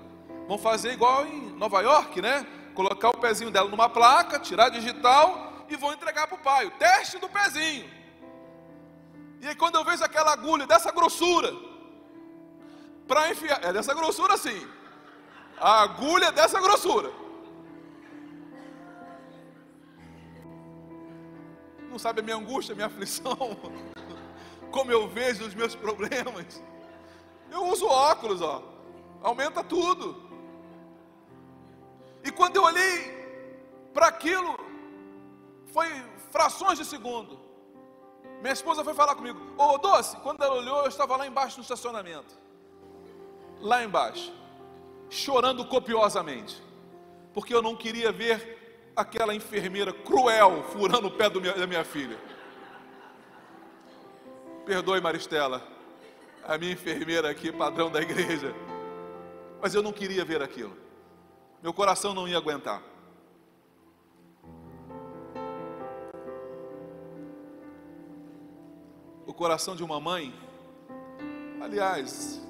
Vão 0.47 0.59
fazer 0.59 0.93
igual 0.93 1.27
em 1.27 1.53
Nova 1.53 1.81
York, 1.81 2.21
né? 2.21 2.47
Colocar 2.75 3.09
o 3.09 3.17
pezinho 3.17 3.51
dela 3.51 3.67
numa 3.67 3.89
placa, 3.89 4.39
tirar 4.39 4.69
digital 4.69 5.65
e 5.71 5.77
vão 5.77 5.95
entregar 5.95 6.27
para 6.27 6.37
o 6.37 6.43
pai. 6.43 6.67
O 6.67 6.71
teste 6.73 7.17
do 7.17 7.31
pezinho. 7.31 7.89
E 9.41 9.49
aí 9.49 9.55
quando 9.55 9.77
eu 9.77 9.83
vejo 9.83 10.05
aquela 10.05 10.35
agulha 10.35 10.67
dessa 10.67 10.93
grossura, 10.93 11.51
para 13.09 13.31
enfiar, 13.31 13.65
é 13.65 13.73
dessa 13.73 13.95
grossura 13.95 14.37
sim. 14.37 14.69
A 15.59 15.81
agulha 15.81 16.27
é 16.27 16.33
dessa 16.33 16.61
grossura. 16.61 17.11
Não 21.89 21.99
sabe 21.99 22.21
a 22.21 22.23
minha 22.23 22.37
angústia, 22.37 22.75
a 22.75 22.77
minha 22.77 22.87
aflição, 22.87 23.57
como 24.71 24.91
eu 24.91 25.09
vejo 25.09 25.45
os 25.47 25.55
meus 25.55 25.75
problemas. 25.85 26.63
Eu 27.51 27.67
uso 27.67 27.87
óculos, 27.87 28.41
ó. 28.41 28.63
Aumenta 29.23 29.63
tudo. 29.63 30.31
E 32.25 32.31
quando 32.31 32.57
eu 32.57 32.65
olhei 32.65 33.21
para 33.93 34.07
aquilo, 34.07 34.59
foi 35.73 35.87
frações 36.31 36.79
de 36.79 36.85
segundo. 36.85 37.39
Minha 38.41 38.53
esposa 38.53 38.85
foi 38.85 38.95
falar 38.95 39.15
comigo: 39.15 39.39
Ô 39.59 39.79
Doce, 39.79 40.17
quando 40.19 40.43
ela 40.43 40.55
olhou, 40.55 40.83
eu 40.83 40.89
estava 40.89 41.17
lá 41.17 41.27
embaixo 41.27 41.59
no 41.59 41.63
estacionamento. 41.63 42.39
Lá 43.61 43.85
embaixo, 43.85 44.33
chorando 45.11 45.67
copiosamente, 45.67 46.63
porque 47.35 47.55
eu 47.55 47.61
não 47.61 47.77
queria 47.77 48.11
ver 48.11 48.93
aquela 48.97 49.35
enfermeira 49.35 49.93
cruel 49.93 50.63
furando 50.73 51.09
o 51.09 51.11
pé 51.11 51.29
da 51.29 51.67
minha 51.67 51.85
filha. 51.85 52.19
Perdoe, 54.65 55.01
Maristela, 55.01 55.63
a 56.45 56.57
minha 56.59 56.73
enfermeira 56.73 57.31
aqui, 57.31 57.51
padrão 57.51 57.91
da 57.91 58.01
igreja, 58.01 58.55
mas 59.61 59.75
eu 59.75 59.83
não 59.83 59.93
queria 59.93 60.25
ver 60.25 60.43
aquilo, 60.43 60.77
meu 61.63 61.73
coração 61.73 62.15
não 62.15 62.29
ia 62.29 62.37
aguentar. 62.37 62.83
o 69.31 69.35
coração 69.35 69.77
de 69.77 69.85
uma 69.85 70.01
mãe. 70.01 70.35
Aliás, 71.63 72.43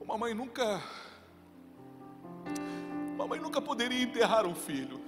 uma 0.00 0.16
mãe 0.16 0.32
nunca 0.32 0.80
uma 3.14 3.26
mãe 3.26 3.40
nunca 3.40 3.60
poderia 3.60 4.02
enterrar 4.02 4.46
um 4.46 4.54
filho. 4.54 5.00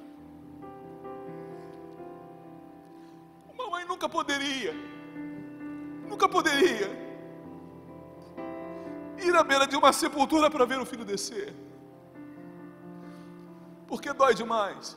Uma 3.52 3.70
mãe 3.70 3.84
nunca 3.84 4.08
poderia, 4.08 4.74
nunca 6.08 6.28
poderia 6.28 6.88
ir 9.18 9.34
à 9.34 9.42
beira 9.42 9.66
de 9.66 9.76
uma 9.76 9.92
sepultura 9.92 10.50
para 10.50 10.64
ver 10.64 10.78
o 10.78 10.86
filho 10.86 11.04
descer. 11.04 11.54
Porque 13.86 14.12
dói 14.12 14.34
demais. 14.34 14.96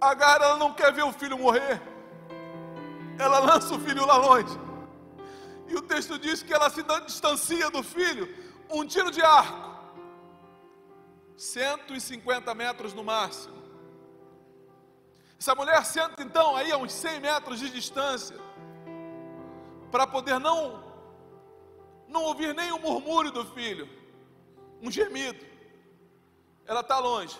Agar 0.00 0.40
ela 0.40 0.56
não 0.56 0.72
quer 0.72 0.92
ver 0.92 1.04
o 1.04 1.12
filho 1.12 1.38
morrer. 1.38 1.80
Ela 3.18 3.38
lança 3.38 3.74
o 3.74 3.80
filho 3.80 4.06
lá 4.06 4.16
longe. 4.16 4.58
E 5.68 5.74
o 5.74 5.82
texto 5.82 6.18
diz 6.18 6.42
que 6.42 6.54
ela 6.54 6.70
se 6.70 6.82
distancia 7.06 7.70
do 7.70 7.82
filho 7.82 8.28
um 8.70 8.86
tiro 8.86 9.10
de 9.10 9.22
arco. 9.22 9.66
150 11.36 12.54
metros 12.54 12.94
no 12.94 13.04
máximo. 13.04 13.55
Essa 15.38 15.54
mulher 15.54 15.84
senta 15.84 16.22
então 16.22 16.56
aí 16.56 16.72
a 16.72 16.78
uns 16.78 16.92
100 16.92 17.20
metros 17.20 17.58
de 17.58 17.70
distância 17.70 18.36
para 19.90 20.06
poder 20.06 20.38
não 20.38 20.84
não 22.08 22.22
ouvir 22.22 22.54
nem 22.54 22.70
o 22.72 22.78
murmúrio 22.78 23.32
do 23.32 23.44
filho, 23.44 23.88
um 24.80 24.90
gemido. 24.90 25.44
Ela 26.64 26.80
está 26.80 26.98
longe, 26.98 27.36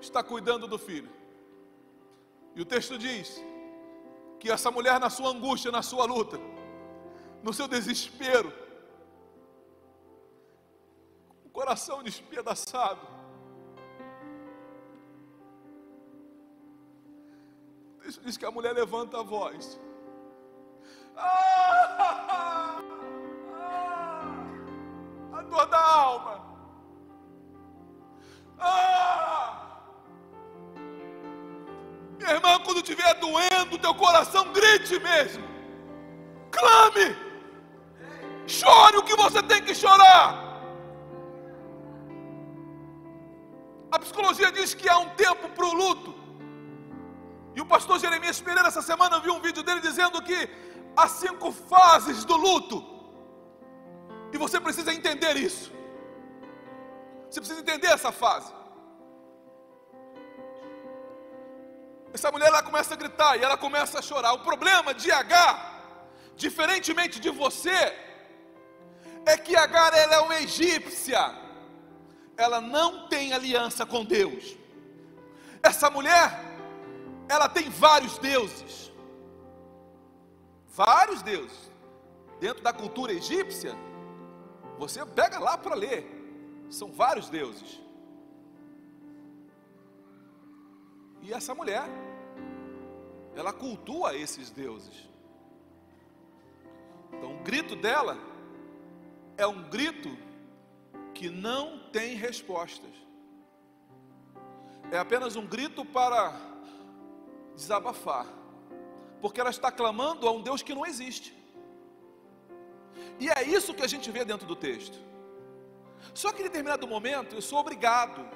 está 0.00 0.22
cuidando 0.22 0.66
do 0.66 0.78
filho. 0.78 1.10
E 2.54 2.60
o 2.60 2.64
texto 2.64 2.98
diz 2.98 3.42
que 4.38 4.50
essa 4.50 4.70
mulher, 4.70 4.98
na 4.98 5.10
sua 5.10 5.30
angústia, 5.30 5.70
na 5.70 5.82
sua 5.82 6.04
luta, 6.04 6.38
no 7.42 7.52
seu 7.52 7.66
desespero, 7.66 8.52
o 11.44 11.48
coração 11.50 12.02
despedaçado, 12.02 13.00
diz 18.18 18.36
que 18.36 18.46
a 18.46 18.50
mulher 18.50 18.74
levanta 18.74 19.20
a 19.20 19.22
voz. 19.22 19.80
Ah, 21.16 22.82
ah, 23.54 24.34
a 25.34 25.42
dor 25.42 25.66
da 25.66 25.80
alma. 25.80 26.50
Ah, 28.58 29.80
minha 32.18 32.32
irmã, 32.32 32.60
quando 32.64 32.78
estiver 32.78 33.14
doendo, 33.14 33.78
teu 33.78 33.94
coração 33.94 34.52
grite 34.52 34.98
mesmo. 34.98 35.44
Clame. 36.50 37.16
Chore 38.46 38.96
o 38.98 39.02
que 39.02 39.16
você 39.16 39.42
tem 39.42 39.62
que 39.62 39.74
chorar. 39.74 40.50
A 43.90 43.98
psicologia 43.98 44.52
diz 44.52 44.74
que 44.74 44.88
há 44.88 44.98
um 44.98 45.08
tempo 45.10 45.48
para 45.48 45.66
o 45.66 45.72
luto. 45.72 46.14
E 47.54 47.60
o 47.60 47.66
pastor 47.66 47.98
Jeremias 47.98 48.40
Pereira, 48.40 48.68
essa 48.68 48.82
semana, 48.82 49.18
viu 49.20 49.34
um 49.34 49.40
vídeo 49.40 49.62
dele 49.62 49.80
dizendo 49.80 50.22
que 50.22 50.48
há 50.96 51.08
cinco 51.08 51.50
fases 51.52 52.24
do 52.24 52.36
luto. 52.36 52.78
E 54.32 54.38
você 54.38 54.60
precisa 54.60 54.92
entender 54.92 55.36
isso. 55.36 55.72
Você 57.28 57.40
precisa 57.40 57.60
entender 57.60 57.88
essa 57.88 58.12
fase. 58.12 58.52
Essa 62.12 62.30
mulher 62.32 62.48
ela 62.48 62.62
começa 62.62 62.94
a 62.94 62.96
gritar 62.96 63.36
e 63.36 63.42
ela 63.42 63.56
começa 63.56 63.98
a 63.98 64.02
chorar. 64.02 64.32
O 64.32 64.40
problema 64.40 64.92
de 64.92 65.10
Agar, 65.12 65.54
diferentemente 66.36 67.20
de 67.20 67.30
você, 67.30 67.78
é 69.24 69.36
que 69.36 69.56
Agar 69.56 69.94
ela 69.94 70.14
é 70.14 70.20
uma 70.20 70.40
egípcia. 70.40 71.22
Ela 72.36 72.60
não 72.60 73.08
tem 73.08 73.32
aliança 73.32 73.86
com 73.86 74.04
Deus. 74.04 74.56
Essa 75.62 75.90
mulher, 75.90 76.49
ela 77.30 77.48
tem 77.48 77.70
vários 77.70 78.18
deuses. 78.18 78.90
Vários 80.66 81.22
deuses. 81.22 81.70
Dentro 82.40 82.60
da 82.60 82.72
cultura 82.72 83.12
egípcia, 83.12 83.72
você 84.76 85.06
pega 85.06 85.38
lá 85.38 85.56
para 85.56 85.76
ler. 85.76 86.04
São 86.68 86.90
vários 86.90 87.30
deuses. 87.30 87.80
E 91.22 91.32
essa 91.32 91.54
mulher, 91.54 91.84
ela 93.36 93.52
cultua 93.52 94.16
esses 94.16 94.50
deuses. 94.50 95.08
Então, 97.12 97.36
o 97.36 97.42
grito 97.44 97.76
dela 97.76 98.18
é 99.36 99.46
um 99.46 99.62
grito 99.68 100.10
que 101.14 101.30
não 101.30 101.78
tem 101.92 102.16
respostas. 102.16 102.90
É 104.90 104.98
apenas 104.98 105.36
um 105.36 105.46
grito 105.46 105.84
para 105.84 106.49
desabafar, 107.54 108.26
porque 109.20 109.40
ela 109.40 109.50
está 109.50 109.70
clamando 109.70 110.26
a 110.26 110.32
um 110.32 110.42
Deus 110.42 110.62
que 110.62 110.74
não 110.74 110.86
existe. 110.86 111.36
E 113.18 113.28
é 113.28 113.42
isso 113.42 113.74
que 113.74 113.82
a 113.82 113.86
gente 113.86 114.10
vê 114.10 114.24
dentro 114.24 114.46
do 114.46 114.56
texto. 114.56 114.98
Só 116.14 116.32
que 116.32 116.40
em 116.40 116.44
determinado 116.44 116.86
momento 116.86 117.34
eu 117.34 117.42
sou 117.42 117.58
obrigado, 117.58 118.26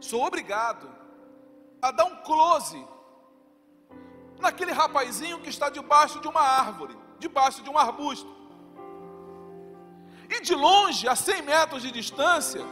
sou 0.00 0.24
obrigado 0.24 0.90
a 1.80 1.90
dar 1.90 2.04
um 2.04 2.16
close 2.22 2.84
naquele 4.40 4.72
rapazinho 4.72 5.40
que 5.40 5.48
está 5.48 5.70
debaixo 5.70 6.20
de 6.20 6.28
uma 6.28 6.40
árvore, 6.40 6.96
debaixo 7.18 7.62
de 7.62 7.70
um 7.70 7.78
arbusto. 7.78 8.30
E 10.28 10.40
de 10.40 10.54
longe, 10.54 11.06
a 11.06 11.14
100 11.14 11.42
metros 11.42 11.82
de 11.82 11.90
distância, 11.90 12.62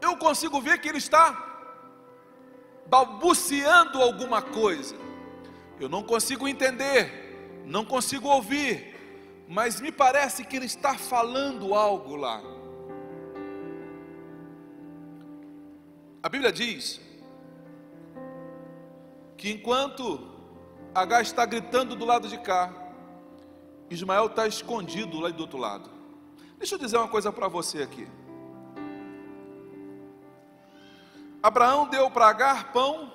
eu 0.00 0.16
consigo 0.16 0.60
ver 0.60 0.80
que 0.80 0.88
ele 0.88 0.98
está 0.98 1.53
balbuciando 2.86 4.00
alguma 4.00 4.42
coisa. 4.42 4.96
Eu 5.78 5.88
não 5.88 6.02
consigo 6.02 6.46
entender, 6.46 7.62
não 7.64 7.84
consigo 7.84 8.28
ouvir, 8.28 8.94
mas 9.48 9.80
me 9.80 9.90
parece 9.90 10.44
que 10.44 10.56
ele 10.56 10.66
está 10.66 10.94
falando 10.94 11.74
algo 11.74 12.16
lá. 12.16 12.42
A 16.22 16.28
Bíblia 16.28 16.50
diz 16.50 17.00
que 19.36 19.50
enquanto 19.50 20.32
H 20.94 21.20
está 21.22 21.44
gritando 21.44 21.94
do 21.94 22.04
lado 22.04 22.28
de 22.28 22.38
cá, 22.38 22.72
Ismael 23.90 24.26
está 24.26 24.46
escondido 24.46 25.20
lá 25.20 25.28
do 25.28 25.42
outro 25.42 25.58
lado. 25.58 25.90
Deixa 26.56 26.76
eu 26.76 26.78
dizer 26.78 26.96
uma 26.96 27.08
coisa 27.08 27.30
para 27.30 27.48
você 27.48 27.82
aqui. 27.82 28.08
Abraão 31.44 31.86
deu 31.86 32.10
para 32.10 32.28
Agar 32.28 32.72
pão 32.72 33.12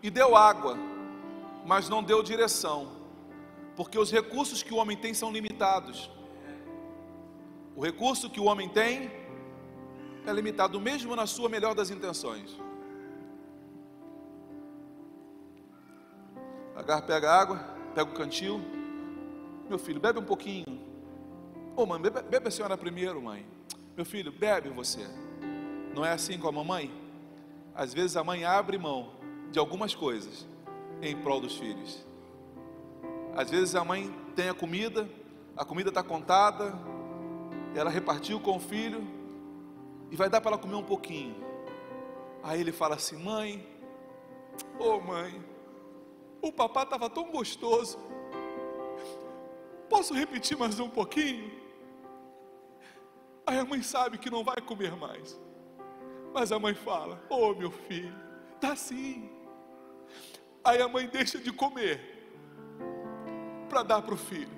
e 0.00 0.08
deu 0.08 0.36
água, 0.36 0.76
mas 1.66 1.88
não 1.88 2.04
deu 2.04 2.22
direção, 2.22 2.92
porque 3.74 3.98
os 3.98 4.12
recursos 4.12 4.62
que 4.62 4.72
o 4.72 4.76
homem 4.76 4.96
tem 4.96 5.12
são 5.12 5.32
limitados. 5.32 6.08
O 7.74 7.84
recurso 7.84 8.30
que 8.30 8.38
o 8.38 8.44
homem 8.44 8.68
tem 8.68 9.10
é 10.24 10.32
limitado, 10.32 10.80
mesmo 10.80 11.16
na 11.16 11.26
sua 11.26 11.48
melhor 11.48 11.74
das 11.74 11.90
intenções. 11.90 12.56
Agar 16.76 17.02
pega 17.02 17.28
água, 17.28 17.56
pega 17.92 18.08
o 18.08 18.14
cantil. 18.14 18.60
Meu 19.68 19.80
filho, 19.80 19.98
bebe 19.98 20.20
um 20.20 20.24
pouquinho. 20.24 20.80
Ô 21.74 21.82
oh, 21.82 21.86
mãe, 21.86 22.00
bebe, 22.00 22.22
bebe 22.22 22.46
a 22.46 22.52
senhora 22.52 22.78
primeiro, 22.78 23.20
mãe. 23.20 23.44
Meu 23.96 24.06
filho, 24.06 24.30
bebe 24.30 24.68
você. 24.68 25.04
Não 25.92 26.06
é 26.06 26.12
assim 26.12 26.38
com 26.38 26.46
a 26.46 26.52
mamãe? 26.52 27.03
Às 27.74 27.92
vezes 27.92 28.16
a 28.16 28.22
mãe 28.22 28.44
abre 28.44 28.78
mão 28.78 29.12
de 29.50 29.58
algumas 29.58 29.94
coisas 29.94 30.46
em 31.02 31.16
prol 31.16 31.40
dos 31.40 31.56
filhos. 31.56 32.06
Às 33.34 33.50
vezes 33.50 33.74
a 33.74 33.84
mãe 33.84 34.14
tem 34.36 34.48
a 34.48 34.54
comida, 34.54 35.08
a 35.56 35.64
comida 35.64 35.88
está 35.88 36.02
contada, 36.02 36.72
ela 37.74 37.90
repartiu 37.90 38.38
com 38.38 38.56
o 38.56 38.60
filho 38.60 39.04
e 40.10 40.16
vai 40.16 40.30
dar 40.30 40.40
para 40.40 40.52
ela 40.52 40.58
comer 40.58 40.76
um 40.76 40.84
pouquinho. 40.84 41.34
Aí 42.42 42.60
ele 42.60 42.70
fala 42.70 42.94
assim: 42.94 43.16
Mãe, 43.16 43.66
ô 44.78 44.84
oh 44.84 45.00
mãe, 45.00 45.44
o 46.40 46.52
papá 46.52 46.84
estava 46.84 47.10
tão 47.10 47.30
gostoso. 47.30 47.98
Posso 49.88 50.14
repetir 50.14 50.56
mais 50.56 50.78
um 50.78 50.88
pouquinho? 50.88 51.50
Aí 53.46 53.58
a 53.58 53.64
mãe 53.64 53.82
sabe 53.82 54.16
que 54.16 54.30
não 54.30 54.44
vai 54.44 54.60
comer 54.60 54.96
mais. 54.96 55.38
Mas 56.34 56.52
a 56.52 56.58
mãe 56.58 56.74
fala: 56.74 57.18
Ô 57.30 57.36
oh, 57.36 57.54
meu 57.54 57.70
filho, 57.70 58.14
tá 58.60 58.76
sim. 58.76 59.30
Aí 60.62 60.82
a 60.82 60.88
mãe 60.88 61.06
deixa 61.06 61.38
de 61.38 61.50
comer 61.50 61.98
para 63.68 63.82
dar 63.82 64.02
para 64.02 64.14
o 64.14 64.18
filho. 64.18 64.52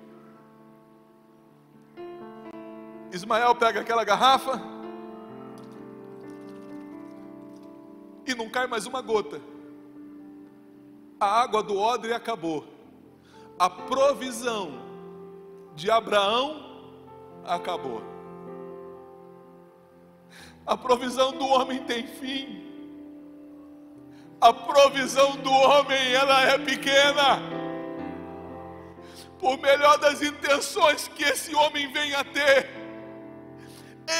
Ismael 3.12 3.54
pega 3.54 3.80
aquela 3.80 4.02
garrafa 4.02 4.60
e 8.26 8.34
não 8.34 8.50
cai 8.50 8.66
mais 8.66 8.86
uma 8.86 9.00
gota 9.00 9.40
a 11.18 11.26
água 11.26 11.62
do 11.62 11.78
odre 11.78 12.12
acabou, 12.12 12.64
a 13.58 13.70
provisão 13.70 14.72
de 15.74 15.90
Abraão 15.90 16.62
acabou. 17.44 18.02
A 20.66 20.76
provisão 20.76 21.33
do 21.33 21.46
homem 21.46 21.85
tem 21.85 22.07
fim. 22.07 22.64
A 24.40 24.52
provisão 24.52 25.37
do 25.37 25.52
homem 25.52 26.12
ela 26.12 26.42
é 26.42 26.59
pequena. 26.59 27.40
Por 29.38 29.59
melhor 29.59 29.96
das 29.98 30.22
intenções 30.22 31.09
que 31.09 31.22
esse 31.22 31.55
homem 31.55 31.92
venha 31.92 32.20
a 32.20 32.24
ter, 32.24 32.68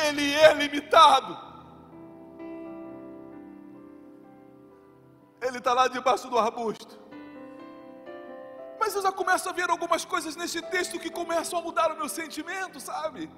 ele 0.07 0.33
é 0.35 0.53
limitado. 0.55 1.37
Ele 5.41 5.59
está 5.59 5.73
lá 5.73 5.89
debaixo 5.89 6.29
do 6.29 6.39
arbusto. 6.39 6.99
Mas 8.79 8.95
eu 8.95 9.03
já 9.03 9.11
começo 9.11 9.49
a 9.49 9.53
ver 9.53 9.69
algumas 9.69 10.05
coisas 10.05 10.37
nesse 10.37 10.63
texto 10.63 10.99
que 10.99 11.11
começam 11.11 11.59
a 11.59 11.63
mudar 11.63 11.91
o 11.91 11.97
meu 11.97 12.09
sentimento, 12.09 12.79
sabe? 12.79 13.29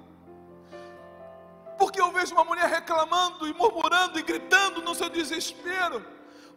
Porque 1.79 1.99
eu 1.99 2.11
vejo 2.11 2.33
uma 2.33 2.43
mulher 2.43 2.69
reclamando 2.69 3.47
e 3.47 3.53
murmurando 3.53 4.19
e 4.19 4.21
gritando 4.21 4.81
no 4.81 4.93
seu 4.93 5.09
desespero, 5.09 6.05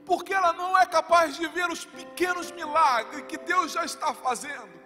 porque 0.04 0.34
ela 0.34 0.52
não 0.52 0.76
é 0.76 0.84
capaz 0.84 1.36
de 1.36 1.46
ver 1.46 1.70
os 1.70 1.84
pequenos 1.84 2.50
milagres 2.50 3.24
que 3.28 3.38
Deus 3.38 3.72
já 3.72 3.84
está 3.84 4.12
fazendo. 4.12 4.82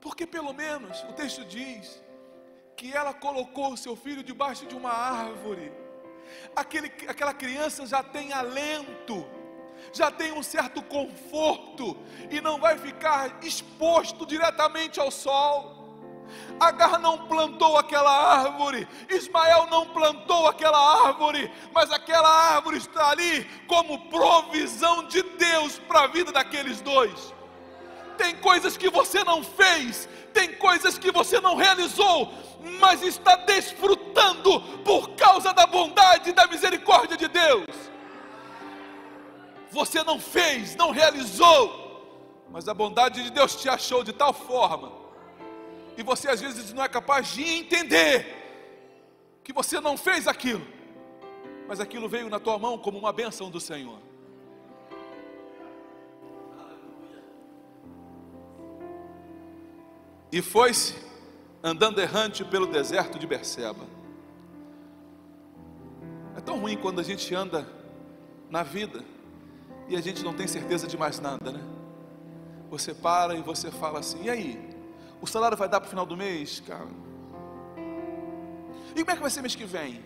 Porque 0.00 0.26
pelo 0.26 0.52
menos 0.52 1.02
o 1.04 1.12
texto 1.14 1.44
diz 1.44 2.00
que 2.76 2.94
ela 2.94 3.12
colocou 3.12 3.76
seu 3.76 3.96
filho 3.96 4.22
debaixo 4.22 4.66
de 4.66 4.76
uma 4.76 4.92
árvore 4.92 5.72
aquele, 6.54 6.90
aquela 7.06 7.34
criança 7.34 7.86
já 7.86 8.02
tem 8.02 8.32
alento, 8.32 9.26
já 9.92 10.10
tem 10.10 10.32
um 10.32 10.42
certo 10.42 10.82
conforto 10.82 11.96
e 12.30 12.40
não 12.40 12.58
vai 12.58 12.78
ficar 12.78 13.38
exposto 13.42 14.26
diretamente 14.26 15.00
ao 15.00 15.10
sol. 15.10 15.77
Agar 16.60 16.98
não 16.98 17.26
plantou 17.26 17.76
aquela 17.76 18.10
árvore, 18.10 18.88
Ismael 19.08 19.66
não 19.70 19.86
plantou 19.86 20.46
aquela 20.48 21.06
árvore, 21.06 21.50
mas 21.72 21.90
aquela 21.90 22.28
árvore 22.28 22.78
está 22.78 23.10
ali 23.10 23.44
como 23.66 24.08
provisão 24.08 25.04
de 25.06 25.22
Deus 25.22 25.78
para 25.78 26.04
a 26.04 26.06
vida 26.06 26.32
daqueles 26.32 26.80
dois. 26.80 27.34
Tem 28.16 28.34
coisas 28.36 28.76
que 28.76 28.90
você 28.90 29.22
não 29.22 29.44
fez, 29.44 30.08
tem 30.34 30.54
coisas 30.54 30.98
que 30.98 31.12
você 31.12 31.40
não 31.40 31.54
realizou, 31.54 32.32
mas 32.80 33.02
está 33.02 33.36
desfrutando 33.36 34.60
por 34.84 35.10
causa 35.10 35.52
da 35.54 35.66
bondade 35.66 36.30
e 36.30 36.32
da 36.32 36.46
misericórdia 36.46 37.16
de 37.16 37.28
Deus. 37.28 37.66
Você 39.70 40.02
não 40.02 40.18
fez, 40.18 40.74
não 40.74 40.90
realizou, 40.90 41.88
mas 42.50 42.68
a 42.68 42.74
bondade 42.74 43.22
de 43.22 43.30
Deus 43.30 43.54
te 43.54 43.68
achou 43.68 44.02
de 44.02 44.12
tal 44.12 44.32
forma, 44.32 44.90
e 45.98 46.02
você 46.04 46.28
às 46.28 46.40
vezes 46.40 46.72
não 46.72 46.84
é 46.84 46.88
capaz 46.88 47.26
de 47.26 47.42
entender 47.42 48.24
que 49.42 49.52
você 49.52 49.80
não 49.80 49.96
fez 49.96 50.28
aquilo, 50.28 50.64
mas 51.66 51.80
aquilo 51.80 52.08
veio 52.08 52.30
na 52.30 52.38
tua 52.38 52.56
mão 52.56 52.78
como 52.78 52.96
uma 52.96 53.12
bênção 53.12 53.50
do 53.50 53.58
Senhor. 53.58 53.98
E 60.30 60.40
foi-se 60.40 60.94
andando 61.64 62.00
errante 62.00 62.44
pelo 62.44 62.66
deserto 62.66 63.18
de 63.18 63.26
Berseba. 63.26 63.84
É 66.36 66.40
tão 66.40 66.60
ruim 66.60 66.76
quando 66.76 67.00
a 67.00 67.02
gente 67.02 67.34
anda 67.34 67.68
na 68.48 68.62
vida 68.62 69.04
e 69.88 69.96
a 69.96 70.00
gente 70.00 70.22
não 70.22 70.32
tem 70.32 70.46
certeza 70.46 70.86
de 70.86 70.96
mais 70.96 71.18
nada, 71.18 71.50
né? 71.50 71.64
Você 72.70 72.94
para 72.94 73.34
e 73.34 73.42
você 73.42 73.68
fala 73.72 73.98
assim: 73.98 74.22
e 74.22 74.30
aí? 74.30 74.67
O 75.20 75.26
salário 75.26 75.56
vai 75.56 75.68
dar 75.68 75.80
para 75.80 75.86
o 75.86 75.90
final 75.90 76.06
do 76.06 76.16
mês, 76.16 76.60
cara? 76.60 76.88
E 78.94 79.00
como 79.00 79.10
é 79.10 79.14
que 79.14 79.22
vai 79.22 79.30
ser 79.30 79.42
mês 79.42 79.54
que 79.54 79.64
vem? 79.64 80.02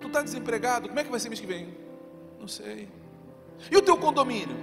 Tu 0.00 0.06
está 0.06 0.22
desempregado? 0.22 0.88
Como 0.88 1.00
é 1.00 1.04
que 1.04 1.10
vai 1.10 1.20
ser 1.20 1.28
mês 1.28 1.40
que 1.40 1.46
vem? 1.46 1.76
Não 2.38 2.48
sei. 2.48 2.88
E 3.70 3.76
o 3.76 3.82
teu 3.82 3.96
condomínio? 3.96 4.56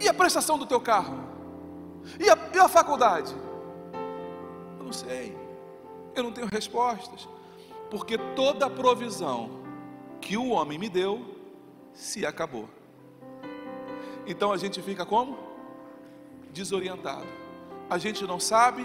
E 0.00 0.08
a 0.08 0.14
prestação 0.14 0.58
do 0.58 0.66
teu 0.66 0.80
carro? 0.80 1.18
E 2.20 2.30
a, 2.30 2.38
e 2.54 2.58
a 2.58 2.68
faculdade? 2.68 3.34
não 4.86 4.92
sei, 4.92 5.36
eu 6.14 6.22
não 6.22 6.30
tenho 6.30 6.46
respostas, 6.46 7.28
porque 7.90 8.16
toda 8.36 8.66
a 8.66 8.70
provisão 8.70 9.50
que 10.20 10.36
o 10.36 10.50
homem 10.50 10.78
me 10.78 10.88
deu 10.88 11.34
se 11.92 12.24
acabou. 12.24 12.68
Então 14.26 14.52
a 14.52 14.56
gente 14.56 14.80
fica 14.80 15.04
como? 15.04 15.36
Desorientado. 16.52 17.26
A 17.88 17.98
gente 17.98 18.24
não 18.26 18.40
sabe 18.40 18.84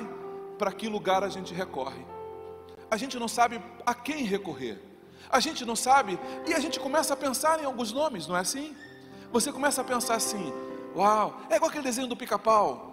para 0.57 0.71
que 0.71 0.87
lugar 0.87 1.23
a 1.23 1.29
gente 1.29 1.53
recorre. 1.53 2.05
A 2.89 2.97
gente 2.97 3.17
não 3.17 3.27
sabe 3.27 3.61
a 3.85 3.93
quem 3.93 4.25
recorrer. 4.25 4.79
A 5.29 5.39
gente 5.39 5.65
não 5.65 5.75
sabe 5.75 6.19
e 6.47 6.53
a 6.53 6.59
gente 6.59 6.79
começa 6.79 7.13
a 7.13 7.17
pensar 7.17 7.61
em 7.61 7.65
alguns 7.65 7.91
nomes, 7.91 8.27
não 8.27 8.35
é 8.35 8.41
assim? 8.41 8.75
Você 9.31 9.51
começa 9.51 9.81
a 9.81 9.83
pensar 9.83 10.15
assim: 10.15 10.51
Uau, 10.95 11.41
é 11.49 11.55
igual 11.55 11.69
aquele 11.69 11.83
desenho 11.83 12.07
do 12.07 12.17
pica-pau 12.17 12.91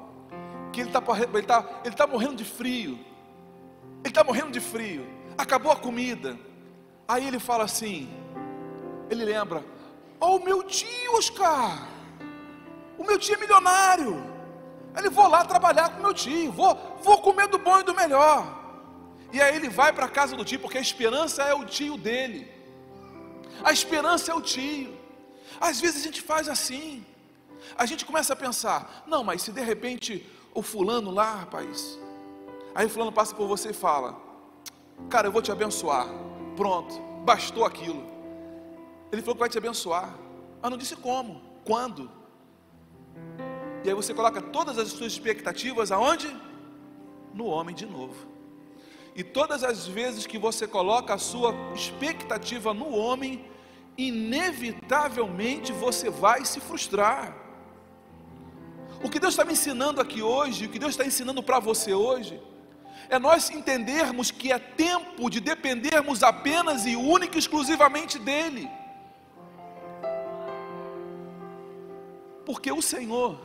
que 0.72 0.80
ele 0.80 0.90
está 0.90 1.02
ele 1.34 1.46
tá, 1.46 1.80
ele 1.84 1.94
tá 1.94 2.06
morrendo 2.06 2.36
de 2.36 2.44
frio. 2.44 2.98
Ele 4.04 4.08
está 4.08 4.22
morrendo 4.22 4.50
de 4.50 4.60
frio. 4.60 5.06
Acabou 5.36 5.72
a 5.72 5.76
comida. 5.76 6.38
Aí 7.06 7.26
ele 7.26 7.38
fala 7.38 7.64
assim: 7.64 8.08
ele 9.10 9.24
lembra, 9.24 9.64
ó, 10.20 10.32
oh, 10.32 10.36
o 10.36 10.44
meu 10.44 10.62
tio 10.62 11.16
Oscar, 11.16 11.88
o 12.96 13.04
meu 13.04 13.18
tio 13.18 13.34
é 13.34 13.38
milionário. 13.38 14.37
Ele 14.98 15.08
vou 15.08 15.28
lá 15.28 15.44
trabalhar 15.44 15.90
com 15.90 16.02
meu 16.02 16.12
tio, 16.12 16.50
vou, 16.50 16.76
vou 17.02 17.18
comer 17.18 17.46
do 17.48 17.58
bom 17.58 17.78
e 17.78 17.84
do 17.84 17.94
melhor. 17.94 18.58
E 19.32 19.40
aí 19.40 19.54
ele 19.54 19.68
vai 19.68 19.92
para 19.92 20.06
a 20.06 20.08
casa 20.08 20.34
do 20.34 20.44
tio, 20.44 20.58
porque 20.58 20.78
a 20.78 20.80
esperança 20.80 21.42
é 21.42 21.54
o 21.54 21.64
tio 21.64 21.96
dele. 21.96 22.50
A 23.62 23.72
esperança 23.72 24.32
é 24.32 24.34
o 24.34 24.40
tio. 24.40 24.96
Às 25.60 25.80
vezes 25.80 26.02
a 26.02 26.04
gente 26.04 26.20
faz 26.20 26.48
assim. 26.48 27.04
A 27.76 27.86
gente 27.86 28.04
começa 28.04 28.32
a 28.32 28.36
pensar: 28.36 29.04
não, 29.06 29.22
mas 29.22 29.42
se 29.42 29.52
de 29.52 29.60
repente 29.60 30.26
o 30.54 30.62
fulano 30.62 31.10
lá, 31.10 31.34
rapaz, 31.34 31.98
aí 32.74 32.86
o 32.86 32.90
fulano 32.90 33.12
passa 33.12 33.34
por 33.34 33.46
você 33.46 33.70
e 33.70 33.74
fala: 33.74 34.16
cara, 35.08 35.28
eu 35.28 35.32
vou 35.32 35.42
te 35.42 35.52
abençoar. 35.52 36.06
Pronto, 36.56 36.98
bastou 37.24 37.64
aquilo. 37.64 38.04
Ele 39.12 39.22
falou 39.22 39.36
que 39.36 39.40
vai 39.40 39.48
te 39.48 39.58
abençoar, 39.58 40.14
mas 40.60 40.70
não 40.70 40.78
disse 40.78 40.96
como, 40.96 41.40
quando. 41.64 42.10
E 43.84 43.88
aí 43.88 43.94
você 43.94 44.12
coloca 44.12 44.40
todas 44.40 44.78
as 44.78 44.88
suas 44.88 45.12
expectativas 45.12 45.92
aonde? 45.92 46.34
No 47.32 47.46
homem 47.46 47.74
de 47.74 47.86
novo. 47.86 48.26
E 49.14 49.22
todas 49.22 49.64
as 49.64 49.86
vezes 49.86 50.26
que 50.26 50.38
você 50.38 50.66
coloca 50.66 51.14
a 51.14 51.18
sua 51.18 51.54
expectativa 51.74 52.72
no 52.72 52.88
homem, 52.88 53.44
inevitavelmente 53.96 55.72
você 55.72 56.08
vai 56.10 56.44
se 56.44 56.60
frustrar. 56.60 57.36
O 59.02 59.08
que 59.08 59.20
Deus 59.20 59.34
está 59.34 59.44
me 59.44 59.52
ensinando 59.52 60.00
aqui 60.00 60.22
hoje, 60.22 60.66
o 60.66 60.68
que 60.68 60.78
Deus 60.78 60.92
está 60.92 61.04
ensinando 61.04 61.42
para 61.42 61.58
você 61.60 61.92
hoje, 61.94 62.40
é 63.08 63.18
nós 63.18 63.48
entendermos 63.50 64.30
que 64.30 64.52
é 64.52 64.58
tempo 64.58 65.30
de 65.30 65.40
dependermos 65.40 66.22
apenas 66.22 66.84
e 66.84 66.96
única 66.96 67.36
e 67.36 67.38
exclusivamente 67.38 68.18
dEle. 68.18 68.68
Porque 72.44 72.72
o 72.72 72.82
Senhor 72.82 73.38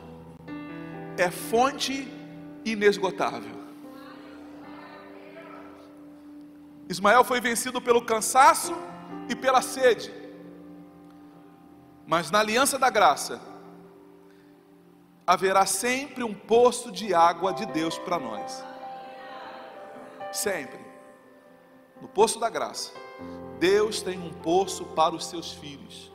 é 1.16 1.30
fonte 1.30 2.08
inesgotável. 2.64 3.64
Ismael 6.88 7.24
foi 7.24 7.40
vencido 7.40 7.80
pelo 7.80 8.02
cansaço 8.02 8.74
e 9.28 9.34
pela 9.34 9.62
sede. 9.62 10.12
Mas 12.06 12.30
na 12.30 12.40
aliança 12.40 12.78
da 12.78 12.90
graça, 12.90 13.40
haverá 15.26 15.64
sempre 15.64 16.22
um 16.22 16.34
poço 16.34 16.92
de 16.92 17.14
água 17.14 17.52
de 17.52 17.64
Deus 17.66 17.98
para 17.98 18.18
nós. 18.18 18.62
Sempre. 20.32 20.84
No 22.00 22.08
poço 22.08 22.38
da 22.38 22.50
graça, 22.50 22.92
Deus 23.58 24.02
tem 24.02 24.18
um 24.18 24.32
poço 24.32 24.84
para 24.86 25.14
os 25.14 25.26
seus 25.26 25.52
filhos. 25.52 26.12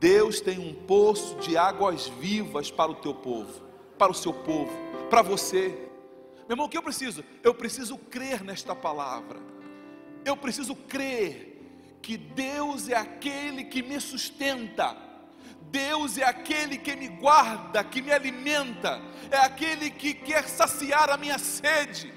Deus 0.00 0.40
tem 0.40 0.58
um 0.58 0.74
poço 0.86 1.36
de 1.36 1.56
águas 1.56 2.08
vivas 2.08 2.70
para 2.70 2.90
o 2.90 2.96
teu 2.96 3.14
povo, 3.14 3.62
para 4.00 4.12
o 4.12 4.14
seu 4.14 4.32
povo, 4.32 4.72
para 5.10 5.20
você. 5.20 5.68
Meu 6.48 6.54
irmão, 6.54 6.64
o 6.64 6.68
que 6.70 6.78
eu 6.78 6.82
preciso? 6.82 7.22
Eu 7.42 7.52
preciso 7.52 7.98
crer 7.98 8.42
nesta 8.42 8.74
palavra. 8.74 9.38
Eu 10.24 10.34
preciso 10.38 10.74
crer 10.74 11.98
que 12.00 12.16
Deus 12.16 12.88
é 12.88 12.96
aquele 12.96 13.64
que 13.64 13.82
me 13.82 14.00
sustenta 14.00 14.96
Deus 15.70 16.18
é 16.18 16.24
aquele 16.24 16.76
que 16.76 16.96
me 16.96 17.06
guarda, 17.06 17.84
que 17.84 18.02
me 18.02 18.10
alimenta, 18.10 19.00
é 19.30 19.36
aquele 19.36 19.88
que 19.88 20.12
quer 20.12 20.48
saciar 20.48 21.08
a 21.10 21.16
minha 21.16 21.38
sede. 21.38 22.12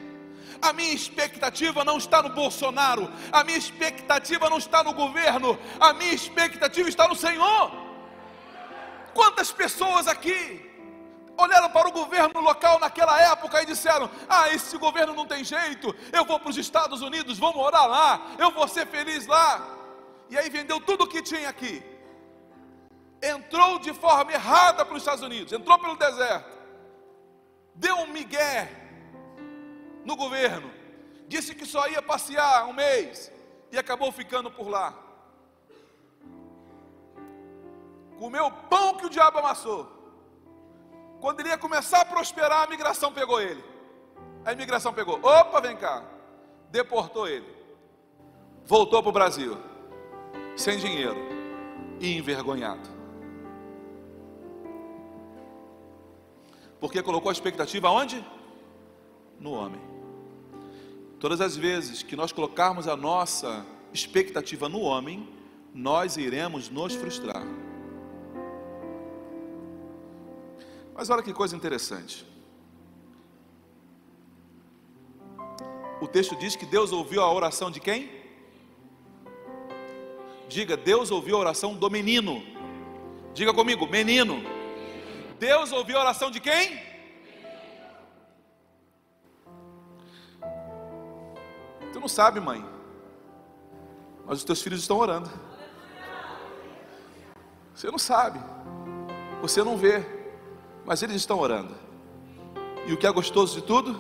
A 0.60 0.74
minha 0.74 0.93
expectativa 0.93 1.84
não 1.84 2.00
está 2.00 2.24
no 2.24 2.30
Bolsonaro, 2.30 3.12
a 3.32 3.43
minha 3.43 3.58
expectativa 3.58 4.50
não 4.50 4.58
está 4.58 4.84
no 4.84 4.93
governo, 4.93 5.60
a 5.80 5.93
minha 5.93 6.13
expectativa 6.13 6.89
está 6.89 7.08
no 7.08 7.15
Senhor. 7.15 7.72
Quantas 9.13 9.52
pessoas 9.52 10.08
aqui 10.08 10.72
olharam 11.38 11.69
para 11.69 11.88
o 11.88 11.91
governo 11.91 12.39
local 12.39 12.80
naquela 12.80 13.19
época 13.22 13.62
e 13.62 13.65
disseram: 13.65 14.10
Ah, 14.30 14.50
esse 14.50 14.78
governo 14.78 15.13
não 15.13 15.26
tem 15.26 15.43
jeito, 15.43 15.96
eu 16.12 16.26
vou 16.26 16.39
para 16.39 16.50
os 16.50 16.58
Estados 16.58 17.02
Unidos, 17.02 17.39
vou 17.39 17.54
morar 17.54 17.86
lá, 17.86 18.22
eu 18.38 18.52
vou 18.52 18.67
ser 18.67 18.88
feliz 18.88 19.28
lá. 19.28 19.67
E 20.30 20.38
aí 20.38 20.50
vendeu 20.50 20.80
tudo 20.80 21.04
o 21.04 21.08
que 21.08 21.22
tinha 21.22 21.50
aqui 21.50 21.93
entrou 23.24 23.80
de 23.80 23.93
forma 23.93 24.34
errada 24.34 24.86
para 24.86 24.96
os 24.96 25.02
Estados 25.02 25.24
Unidos, 25.24 25.54
entrou 25.54 25.80
pelo 25.80 25.96
deserto, 25.96 26.58
deu 27.74 27.96
um 27.96 28.08
migué 28.08 28.69
no 30.04 30.15
governo, 30.17 30.69
disse 31.28 31.56
que 31.56 31.65
só 31.65 31.88
ia 31.88 32.02
passear 32.02 32.65
um 32.67 32.74
mês 32.74 33.32
e 33.72 33.78
acabou 33.78 34.12
ficando 34.12 34.52
por 34.52 34.67
lá. 34.67 34.93
Comeu 38.19 38.46
o 38.46 38.52
pão 38.52 38.96
que 38.96 39.06
o 39.06 39.10
diabo 39.10 39.39
amassou. 39.39 40.03
Quando 41.23 41.39
ele 41.39 41.47
ia 41.47 41.57
começar 41.57 42.01
a 42.01 42.05
prosperar, 42.05 42.63
a 42.63 42.69
migração 42.69 43.09
pegou 43.13 43.39
ele. 43.39 43.63
A 44.43 44.51
imigração 44.51 44.93
pegou, 44.93 45.19
opa, 45.23 45.62
vem 45.62 45.77
cá, 45.77 46.03
deportou 46.69 47.29
ele, 47.29 47.47
voltou 48.65 49.01
para 49.01 49.09
o 49.09 49.13
Brasil, 49.13 49.57
sem 50.57 50.77
dinheiro 50.77 51.15
e 52.01 52.17
envergonhado. 52.17 52.89
Porque 56.81 57.01
colocou 57.01 57.29
a 57.29 57.31
expectativa 57.31 57.89
onde? 57.89 58.21
No 59.39 59.53
homem. 59.53 59.79
Todas 61.21 61.39
as 61.39 61.55
vezes 61.55 62.03
que 62.03 62.17
nós 62.17 62.33
colocarmos 62.33 62.86
a 62.86 62.97
nossa 62.97 63.65
expectativa 63.93 64.67
no 64.67 64.81
homem, 64.81 65.29
nós 65.73 66.17
iremos 66.17 66.69
nos 66.69 66.93
frustrar. 66.93 67.43
Mas 70.95 71.10
olha 71.10 71.23
que 71.23 71.34
coisa 71.34 71.56
interessante. 71.56 72.25
O 75.99 76.08
texto 76.08 76.36
diz 76.36 76.56
que 76.56 76.65
Deus 76.65 76.91
ouviu 76.91 77.21
a 77.21 77.32
oração 77.32 77.71
de 77.71 77.79
quem? 77.79 78.10
Diga, 80.49 80.75
Deus 80.75 81.10
ouviu 81.10 81.38
a 81.38 81.39
oração 81.39 81.73
do 81.75 81.89
menino. 81.89 82.43
Diga 83.34 83.53
comigo, 83.53 83.88
menino. 83.88 84.43
Deus 85.39 85.71
ouviu 85.71 85.97
a 85.97 86.01
oração 86.01 86.29
de 86.29 86.39
quem? 86.39 86.79
Tu 91.91 91.99
não 91.99 92.08
sabe, 92.08 92.39
mãe, 92.39 92.63
mas 94.25 94.39
os 94.39 94.43
teus 94.43 94.62
filhos 94.62 94.82
estão 94.82 94.97
orando. 94.97 95.29
Você 97.73 97.89
não 97.89 97.97
sabe, 97.97 98.39
você 99.41 99.63
não 99.63 99.75
vê, 99.75 100.06
mas 100.86 101.02
eles 101.02 101.15
estão 101.15 101.39
orando. 101.39 101.76
E 102.86 102.93
o 102.93 102.98
que 102.98 103.08
é 103.08 103.12
gostoso 103.12 103.60
de 103.60 103.65
tudo 103.65 104.00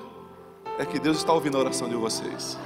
é 0.77 0.85
que 0.85 0.99
Deus 0.99 1.17
está 1.17 1.33
ouvindo 1.33 1.57
a 1.57 1.59
oração 1.59 1.87
de 1.87 1.95
vocês. 1.95 2.57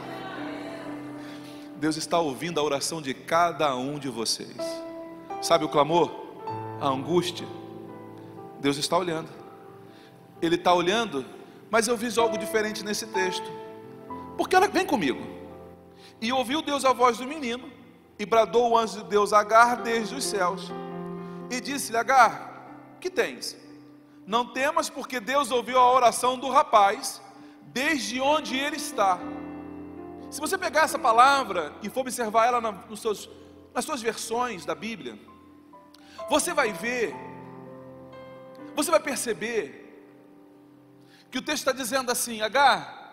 Deus 1.77 1.95
está 1.95 2.19
ouvindo 2.19 2.60
a 2.60 2.63
oração 2.63 3.01
de 3.01 3.13
cada 3.13 3.75
um 3.75 3.99
de 3.99 4.10
vocês. 4.10 4.58
Sabe 5.41 5.65
o 5.65 5.69
clamor, 5.69 6.10
a 6.82 6.88
angústia, 6.88 7.47
Deus 8.60 8.77
está 8.77 8.97
olhando. 8.97 9.30
Ele 10.41 10.56
está 10.56 10.73
olhando, 10.73 11.25
mas 11.69 11.88
eu 11.88 11.95
vi 11.95 12.08
algo 12.19 12.38
diferente 12.38 12.84
nesse 12.84 13.06
texto. 13.08 13.49
Porque 14.36 14.56
ela 14.56 14.67
vem 14.67 14.86
comigo. 14.86 15.21
E 16.19 16.32
ouviu 16.32 16.62
Deus 16.62 16.84
a 16.84 16.93
voz 16.93 17.17
do 17.19 17.27
menino, 17.27 17.71
e 18.17 18.25
bradou 18.25 18.71
o 18.71 18.77
anjo 18.77 19.03
de 19.03 19.10
Deus 19.10 19.32
Agar 19.32 19.77
desde 19.84 20.15
os 20.15 20.23
céus. 20.23 20.71
E 21.51 21.62
disse-lhe: 21.62 21.97
Agar, 21.97 22.97
que 22.99 23.10
tens? 23.10 23.66
Não 24.27 24.45
temas, 24.45 24.89
porque 24.89 25.19
Deus 25.19 25.49
ouviu 25.49 25.79
a 25.79 25.91
oração 25.91 26.37
do 26.37 26.49
rapaz, 26.49 27.19
desde 27.67 28.21
onde 28.21 28.55
ele 28.57 28.75
está. 28.75 29.17
Se 30.29 30.39
você 30.39 30.57
pegar 30.57 30.81
essa 30.81 30.99
palavra 30.99 31.73
e 31.81 31.89
for 31.89 32.01
observar 32.01 32.45
ela 32.45 32.59
nos 32.61 32.99
seus, 32.99 33.29
nas 33.73 33.85
suas 33.85 34.01
versões 34.01 34.65
da 34.65 34.75
Bíblia, 34.75 35.17
você 36.29 36.53
vai 36.53 36.71
ver 36.73 37.15
você 38.77 38.91
vai 38.91 38.99
perceber 38.99 39.83
que 41.31 41.39
o 41.39 41.41
texto 41.41 41.67
está 41.67 41.71
dizendo 41.71 42.11
assim: 42.11 42.43
H, 42.43 43.11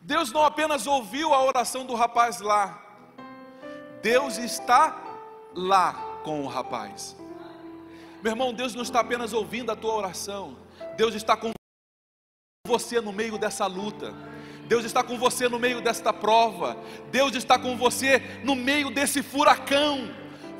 Deus 0.00 0.30
não 0.30 0.44
apenas 0.44 0.86
ouviu 0.86 1.34
a 1.34 1.42
oração 1.42 1.84
do 1.84 1.96
rapaz 1.96 2.38
lá, 2.40 2.80
Deus 4.00 4.38
está 4.38 4.96
lá 5.52 6.20
com 6.22 6.44
o 6.44 6.46
rapaz. 6.46 7.16
Meu 8.22 8.32
irmão, 8.32 8.54
Deus 8.54 8.72
não 8.72 8.82
está 8.82 9.00
apenas 9.00 9.32
ouvindo 9.32 9.72
a 9.72 9.76
tua 9.76 9.94
oração, 9.94 10.56
Deus 10.96 11.12
está 11.14 11.36
com 11.36 11.50
você 12.64 13.00
no 13.00 13.12
meio 13.12 13.36
dessa 13.36 13.66
luta. 13.66 14.14
Deus 14.68 14.84
está 14.84 15.02
com 15.02 15.18
você 15.18 15.48
no 15.48 15.58
meio 15.58 15.80
desta 15.80 16.12
prova. 16.12 16.76
Deus 17.10 17.34
está 17.34 17.58
com 17.58 17.76
você 17.76 18.22
no 18.44 18.54
meio 18.54 18.90
desse 18.90 19.22
furacão. 19.22 20.08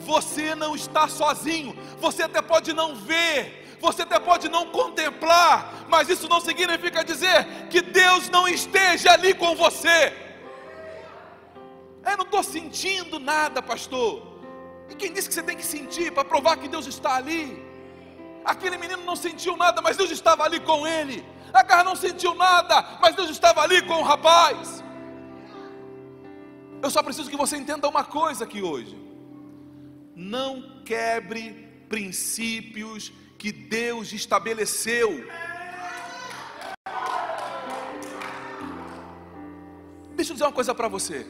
Você 0.01 0.57
não 0.57 0.75
está 0.75 1.07
sozinho. 1.07 1.75
Você 2.01 2.25
até 2.25 2.43
pode 2.43 2.73
não 2.73 2.97
ver, 2.97 3.79
Você 3.81 4.03
até 4.03 4.19
pode 4.21 4.49
não 4.49 4.67
contemplar, 4.67 5.87
mas 5.89 6.09
isso 6.09 6.29
não 6.29 6.41
significa 6.41 7.05
dizer 7.05 7.67
que 7.69 7.81
Deus 7.81 8.29
não 8.29 8.47
esteja 8.47 9.13
ali 9.13 9.35
com 9.35 9.57
você. 9.57 10.13
Eu 12.05 12.17
não 12.17 12.25
estou 12.25 12.43
sentindo 12.45 13.19
nada, 13.19 13.61
pastor. 13.61 14.32
E 14.93 14.95
quem 14.95 15.11
disse 15.11 15.29
que 15.29 15.35
você 15.35 15.43
tem 15.43 15.57
que 15.57 15.65
sentir 15.65 16.13
para 16.13 16.23
provar 16.33 16.59
que 16.59 16.69
Deus 16.69 16.87
está 16.87 17.17
ali? 17.17 17.45
Aquele 18.45 18.77
menino 18.77 19.03
não 19.11 19.17
sentiu 19.17 19.57
nada, 19.57 19.81
mas 19.81 19.97
Deus 19.97 20.11
estava 20.11 20.45
ali 20.45 20.61
com 20.61 20.87
ele. 20.87 21.25
A 21.61 21.65
cara 21.65 21.83
não 21.83 21.97
sentiu 21.97 22.35
nada, 22.35 22.77
mas 23.01 23.17
Deus 23.17 23.31
estava 23.31 23.63
ali 23.63 23.81
com 23.89 23.95
o 23.95 24.03
rapaz. 24.03 24.85
Eu 26.83 26.91
só 26.91 27.03
preciso 27.03 27.31
que 27.31 27.39
você 27.39 27.57
entenda 27.57 27.89
uma 27.89 28.05
coisa 28.05 28.45
aqui 28.45 28.61
hoje. 28.61 28.97
Não 30.15 30.83
quebre 30.85 31.43
princípios 31.89 33.11
que 33.39 33.51
Deus 33.51 34.13
estabeleceu. 34.13 35.11
Deixa 40.15 40.33
eu 40.33 40.35
dizer 40.35 40.45
uma 40.45 40.53
coisa 40.53 40.75
para 40.75 40.89
você. 40.89 41.27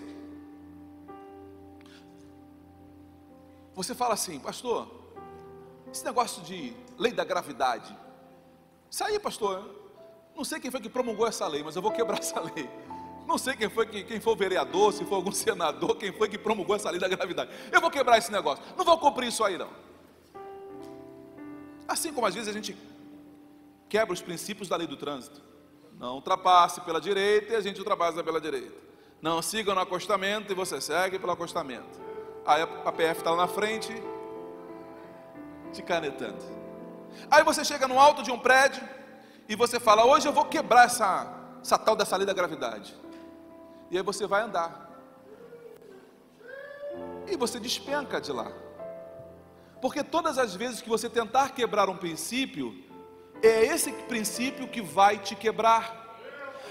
Você 3.75 3.95
fala 3.95 4.15
assim, 4.15 4.39
pastor, 4.39 4.89
esse 5.91 6.05
negócio 6.05 6.43
de 6.43 6.75
lei 6.99 7.13
da 7.13 7.25
gravidade. 7.25 7.97
Isso 8.91 9.03
aí, 9.05 9.19
pastor, 9.19 9.65
não 10.37 10.45
sei 10.45 10.61
quem 10.61 10.71
foi 10.71 10.81
que 10.81 10.89
promulgou 10.89 11.27
essa 11.27 11.47
lei, 11.47 11.63
mas 11.63 11.77
eu 11.77 11.83
vou 11.83 11.91
quebrar 11.91 12.19
essa 12.21 12.41
lei. 12.41 12.69
Não 13.27 13.39
sei 13.39 13.55
quem 13.57 13.71
foi 13.71 13.87
que, 13.87 14.05
quem 14.05 14.21
foi 14.21 14.33
o 14.33 14.37
vereador, 14.37 14.93
se 14.93 15.05
foi 15.05 15.17
algum 15.17 15.33
senador, 15.33 15.97
quem 15.97 16.13
foi 16.13 16.29
que 16.29 16.39
promulgou 16.39 16.77
essa 16.77 16.91
lei 16.91 17.01
da 17.01 17.09
gravidade. 17.09 17.51
Eu 17.71 17.81
vou 17.81 17.91
quebrar 17.91 18.19
esse 18.19 18.31
negócio. 18.31 18.63
Não 18.77 18.85
vou 18.85 18.99
cumprir 18.99 19.29
isso 19.29 19.45
aí 19.45 19.57
não. 19.57 19.71
Assim 21.87 22.13
como 22.13 22.27
às 22.27 22.35
vezes 22.35 22.49
a 22.49 22.53
gente 22.53 22.77
quebra 23.89 24.13
os 24.13 24.23
princípios 24.23 24.69
da 24.69 24.77
lei 24.77 24.87
do 24.87 24.97
trânsito. 24.97 25.41
Não 25.99 26.15
ultrapasse 26.15 26.81
pela 26.81 27.01
direita 27.01 27.53
e 27.53 27.57
a 27.57 27.61
gente 27.61 27.79
ultrapassa 27.79 28.25
pela 28.25 28.41
direita. 28.41 28.75
Não 29.21 29.41
siga 29.41 29.75
no 29.75 29.81
acostamento 29.81 30.51
e 30.51 30.55
você 30.55 30.81
segue 30.81 31.19
pelo 31.19 31.33
acostamento. 31.33 32.12
Aí 32.45 32.63
a 32.63 32.93
PF 32.93 33.19
está 33.19 33.31
lá 33.31 33.37
na 33.37 33.49
frente, 33.49 33.93
te 35.73 35.83
canetando. 35.83 36.43
Aí 37.31 37.45
você 37.45 37.65
chega 37.65 37.87
no 37.87 37.99
alto 37.99 38.23
de 38.23 38.31
um 38.31 38.39
prédio 38.39 38.83
e 39.49 39.55
você 39.55 39.79
fala: 39.79 40.05
Hoje 40.05 40.27
eu 40.27 40.33
vou 40.33 40.47
quebrar 40.47 40.87
essa, 40.87 41.33
essa 41.63 41.79
tal 41.79 41.95
dessa 41.95 42.17
lei 42.17 42.27
da 42.27 42.33
gravidade. 42.33 42.97
E 43.91 43.97
aí 43.97 44.03
você 44.03 44.27
vai 44.27 44.43
andar. 44.43 44.91
E 47.29 47.37
você 47.37 47.61
despenca 47.61 48.21
de 48.21 48.33
lá. 48.33 48.51
Porque 49.81 50.03
todas 50.03 50.39
as 50.39 50.55
vezes 50.55 50.81
que 50.81 50.89
você 50.89 51.09
tentar 51.09 51.51
quebrar 51.51 51.89
um 51.89 51.97
princípio, 51.97 52.75
é 53.43 53.65
esse 53.67 53.93
princípio 53.93 54.69
que 54.69 54.81
vai 54.81 55.19
te 55.19 55.35
quebrar. 55.35 56.01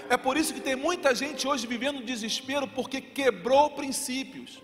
É 0.08 0.16
por 0.16 0.36
isso 0.36 0.52
que 0.52 0.60
tem 0.60 0.76
muita 0.76 1.14
gente 1.14 1.46
hoje 1.46 1.66
vivendo 1.66 2.04
desespero 2.04 2.66
porque 2.68 3.00
quebrou 3.00 3.70
princípios. 3.70 4.60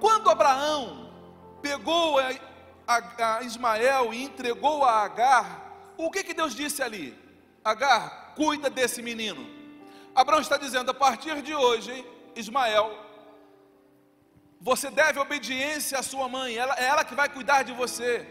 Quando 0.00 0.30
Abraão 0.30 1.10
pegou 1.62 2.18
a, 2.18 2.30
a, 2.86 3.36
a 3.38 3.42
Ismael 3.42 4.12
e 4.12 4.22
entregou 4.22 4.84
a 4.84 5.02
Agar, 5.04 5.94
o 5.96 6.10
que, 6.10 6.22
que 6.22 6.34
Deus 6.34 6.54
disse 6.54 6.82
ali? 6.82 7.16
Agar, 7.64 8.34
cuida 8.34 8.68
desse 8.68 9.02
menino. 9.02 9.46
Abraão 10.14 10.40
está 10.40 10.56
dizendo: 10.56 10.90
a 10.90 10.94
partir 10.94 11.42
de 11.42 11.54
hoje, 11.54 12.06
Ismael, 12.34 13.06
você 14.60 14.90
deve 14.90 15.18
obediência 15.18 15.98
à 15.98 16.02
sua 16.02 16.28
mãe, 16.28 16.56
ela, 16.56 16.74
é 16.78 16.84
ela 16.84 17.04
que 17.04 17.14
vai 17.14 17.28
cuidar 17.28 17.62
de 17.62 17.72
você, 17.72 18.26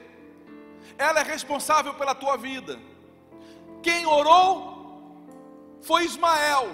ela 0.97 1.19
é 1.19 1.23
responsável 1.23 1.93
pela 1.93 2.15
tua 2.15 2.37
vida. 2.37 2.79
Quem 3.81 4.05
orou 4.05 4.75
foi 5.81 6.03
Ismael, 6.03 6.67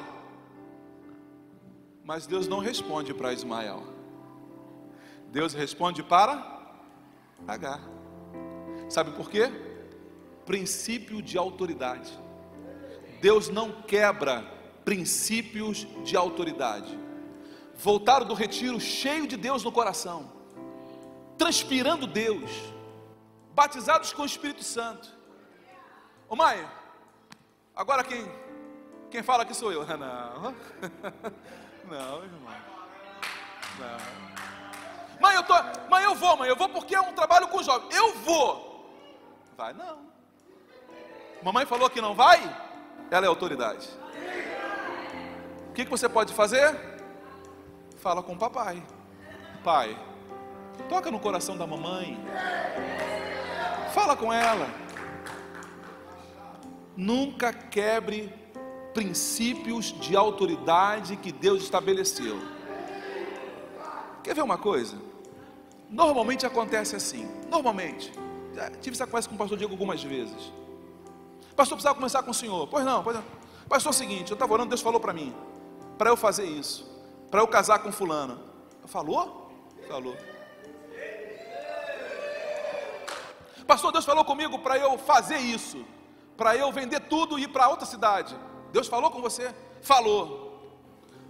mas 2.04 2.26
Deus 2.26 2.48
não 2.48 2.60
responde 2.60 3.14
para 3.14 3.34
Ismael, 3.34 3.84
Deus 5.32 5.54
responde 5.54 6.04
para 6.04 6.60
Agar. 7.48 7.80
Sabe 8.90 9.12
por 9.12 9.30
quê? 9.30 9.50
Princípio 10.46 11.22
de 11.22 11.38
autoridade. 11.38 12.12
Deus 13.22 13.50
não 13.50 13.82
quebra 13.84 14.44
princípios 14.84 15.88
de 16.04 16.18
autoridade. 16.18 16.98
Voltaram 17.76 18.26
do 18.26 18.34
retiro 18.34 18.80
cheio 18.80 19.26
de 19.28 19.38
Deus 19.38 19.64
no 19.64 19.72
coração, 19.72 20.32
transpirando 21.38 22.06
Deus, 22.06 22.52
batizados 23.54 24.14
com 24.14 24.24
o 24.24 24.26
Espírito 24.26 24.64
Santo. 24.64 25.10
Ô 26.28 26.36
Maia, 26.36 26.70
agora 27.76 28.04
quem, 28.04 28.30
quem 29.10 29.24
fala 29.24 29.44
aqui 29.44 29.54
sou 29.54 29.72
eu. 29.72 29.86
Não, 29.98 30.56
não, 31.90 32.24
irmão. 32.24 32.56
Não. 33.80 34.61
Mãe, 35.22 35.36
eu 35.36 35.44
tô, 35.44 35.54
mãe, 35.88 36.04
eu 36.04 36.16
vou, 36.16 36.36
mãe, 36.36 36.50
eu 36.50 36.56
vou 36.56 36.68
porque 36.68 36.96
é 36.96 37.00
um 37.00 37.14
trabalho 37.14 37.48
com 37.48 37.62
jovens. 37.62 37.96
Eu 37.96 38.16
vou. 38.16 38.90
Vai 39.56 39.72
não. 39.72 40.00
Mamãe 41.44 41.66
falou 41.66 41.90
que 41.92 42.02
não 42.02 42.16
vai? 42.16 42.40
Ela 43.12 43.28
é 43.28 43.30
autoridade. 43.30 43.88
O 45.70 45.74
que, 45.74 45.86
que 45.86 45.92
você 45.92 46.10
pode 46.10 46.34
fazer? 46.34 46.76
Fala 47.98 48.24
com 48.24 48.34
o 48.34 48.38
papai. 48.38 48.84
Pai, 49.64 49.96
toca 50.90 51.12
no 51.12 51.20
coração 51.20 51.56
da 51.56 51.68
mamãe. 51.68 52.18
Fala 53.94 54.18
com 54.18 54.34
ela. 54.34 54.68
Nunca 56.98 57.54
quebre 57.54 58.34
princípios 58.92 59.94
de 60.00 60.16
autoridade 60.16 61.16
que 61.16 61.32
Deus 61.32 61.62
estabeleceu. 61.62 62.40
Quer 64.24 64.34
ver 64.34 64.42
uma 64.42 64.58
coisa? 64.58 65.11
Normalmente 65.92 66.46
acontece 66.46 66.96
assim. 66.96 67.30
Normalmente. 67.50 68.12
Já 68.56 68.72
tive 68.72 68.96
essa 68.96 69.06
conversa 69.06 69.30
com 69.30 69.36
o 69.36 69.38
pastor 69.38 69.58
Diego 69.58 69.74
algumas 69.74 70.02
vezes. 70.02 70.52
Pastor, 71.56 71.76
precisava 71.76 71.96
começar 71.96 72.24
com 72.24 72.32
o 72.32 72.34
senhor. 72.34 72.68
Pois 72.68 72.84
não, 72.84 73.04
pois 73.04 73.16
não. 73.16 73.24
Pastor, 73.70 73.92
é 73.92 73.96
o 73.96 73.98
seguinte, 73.98 74.32
eu 74.32 74.36
estava 74.36 74.52
orando, 74.52 74.70
Deus 74.70 74.82
falou 74.82 75.00
para 75.00 75.14
mim 75.14 75.34
para 76.02 76.10
eu 76.10 76.18
fazer 76.18 76.46
isso, 76.46 76.84
para 77.30 77.42
eu 77.42 77.48
casar 77.48 77.78
com 77.78 77.92
fulano. 77.92 78.40
Falou? 78.88 79.52
Falou. 79.88 80.18
Pastor, 83.68 83.92
Deus 83.92 84.04
falou 84.04 84.26
comigo 84.26 84.58
para 84.58 84.80
eu 84.80 84.98
fazer 84.98 85.38
isso, 85.38 85.86
para 86.36 86.58
eu 86.58 86.72
vender 86.72 87.02
tudo 87.02 87.38
e 87.38 87.44
ir 87.44 87.50
para 87.50 87.70
outra 87.70 87.86
cidade. 87.86 88.36
Deus 88.72 88.88
falou 88.88 89.12
com 89.12 89.22
você? 89.22 89.54
Falou. 89.84 90.74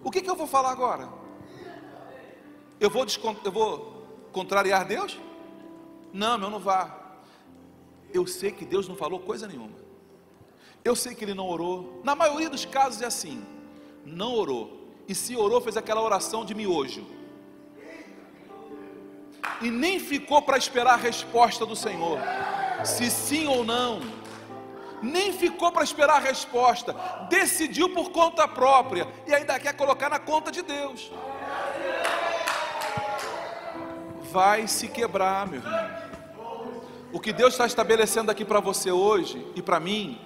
O 0.02 0.10
que, 0.10 0.22
que 0.22 0.30
eu 0.30 0.38
vou 0.38 0.48
falar 0.48 0.72
agora? 0.72 1.10
Eu 2.80 2.90
vou, 2.90 3.06
eu 3.44 3.52
vou 3.52 4.01
contrariar 4.32 4.86
Deus? 4.86 5.20
Não, 6.14 6.38
meu, 6.38 6.50
não 6.50 6.60
vá. 6.60 6.98
Eu 8.14 8.28
sei 8.28 8.52
que 8.52 8.66
Deus 8.66 8.88
não 8.88 8.96
falou 8.96 9.20
coisa 9.20 9.48
nenhuma. 9.48 9.80
Eu 10.84 10.96
sei 10.96 11.14
que 11.16 11.24
ele 11.24 11.34
não 11.34 11.48
orou. 11.48 12.02
Na 12.04 12.16
maioria 12.16 12.50
dos 12.50 12.66
casos 12.66 13.02
é 13.02 13.06
assim 13.06 13.44
não 14.06 14.34
orou. 14.34 14.80
E 15.08 15.16
se 15.16 15.36
orou, 15.36 15.62
fez 15.62 15.78
aquela 15.78 16.02
oração 16.02 16.46
de 16.46 16.54
miojo. 16.54 17.06
E 19.62 19.70
nem 19.70 20.00
ficou 20.00 20.42
para 20.42 20.58
esperar 20.58 20.94
a 20.94 20.98
resposta 20.98 21.66
do 21.66 21.76
Senhor, 21.76 22.20
se 22.84 23.10
sim 23.10 23.48
ou 23.48 23.64
não. 23.64 24.00
Nem 25.02 25.34
ficou 25.34 25.72
para 25.72 25.84
esperar 25.84 26.18
a 26.18 26.20
resposta, 26.20 26.94
decidiu 27.28 27.90
por 27.90 28.12
conta 28.12 28.48
própria 28.48 29.08
e 29.26 29.34
ainda 29.34 29.60
quer 29.60 29.74
colocar 29.74 30.10
na 30.10 30.20
conta 30.20 30.52
de 30.52 30.62
Deus. 30.62 31.12
Vai 34.32 34.68
se 34.68 34.88
quebrar, 34.88 35.48
meu 35.48 35.60
irmão. 35.60 36.02
O 37.14 37.20
que 37.20 37.34
Deus 37.34 37.54
está 37.54 37.66
estabelecendo 37.66 38.32
aqui 38.32 38.46
para 38.46 38.60
você 38.60 38.92
hoje 38.92 39.46
e 39.56 39.62
para 39.62 39.80
mim 39.80 40.20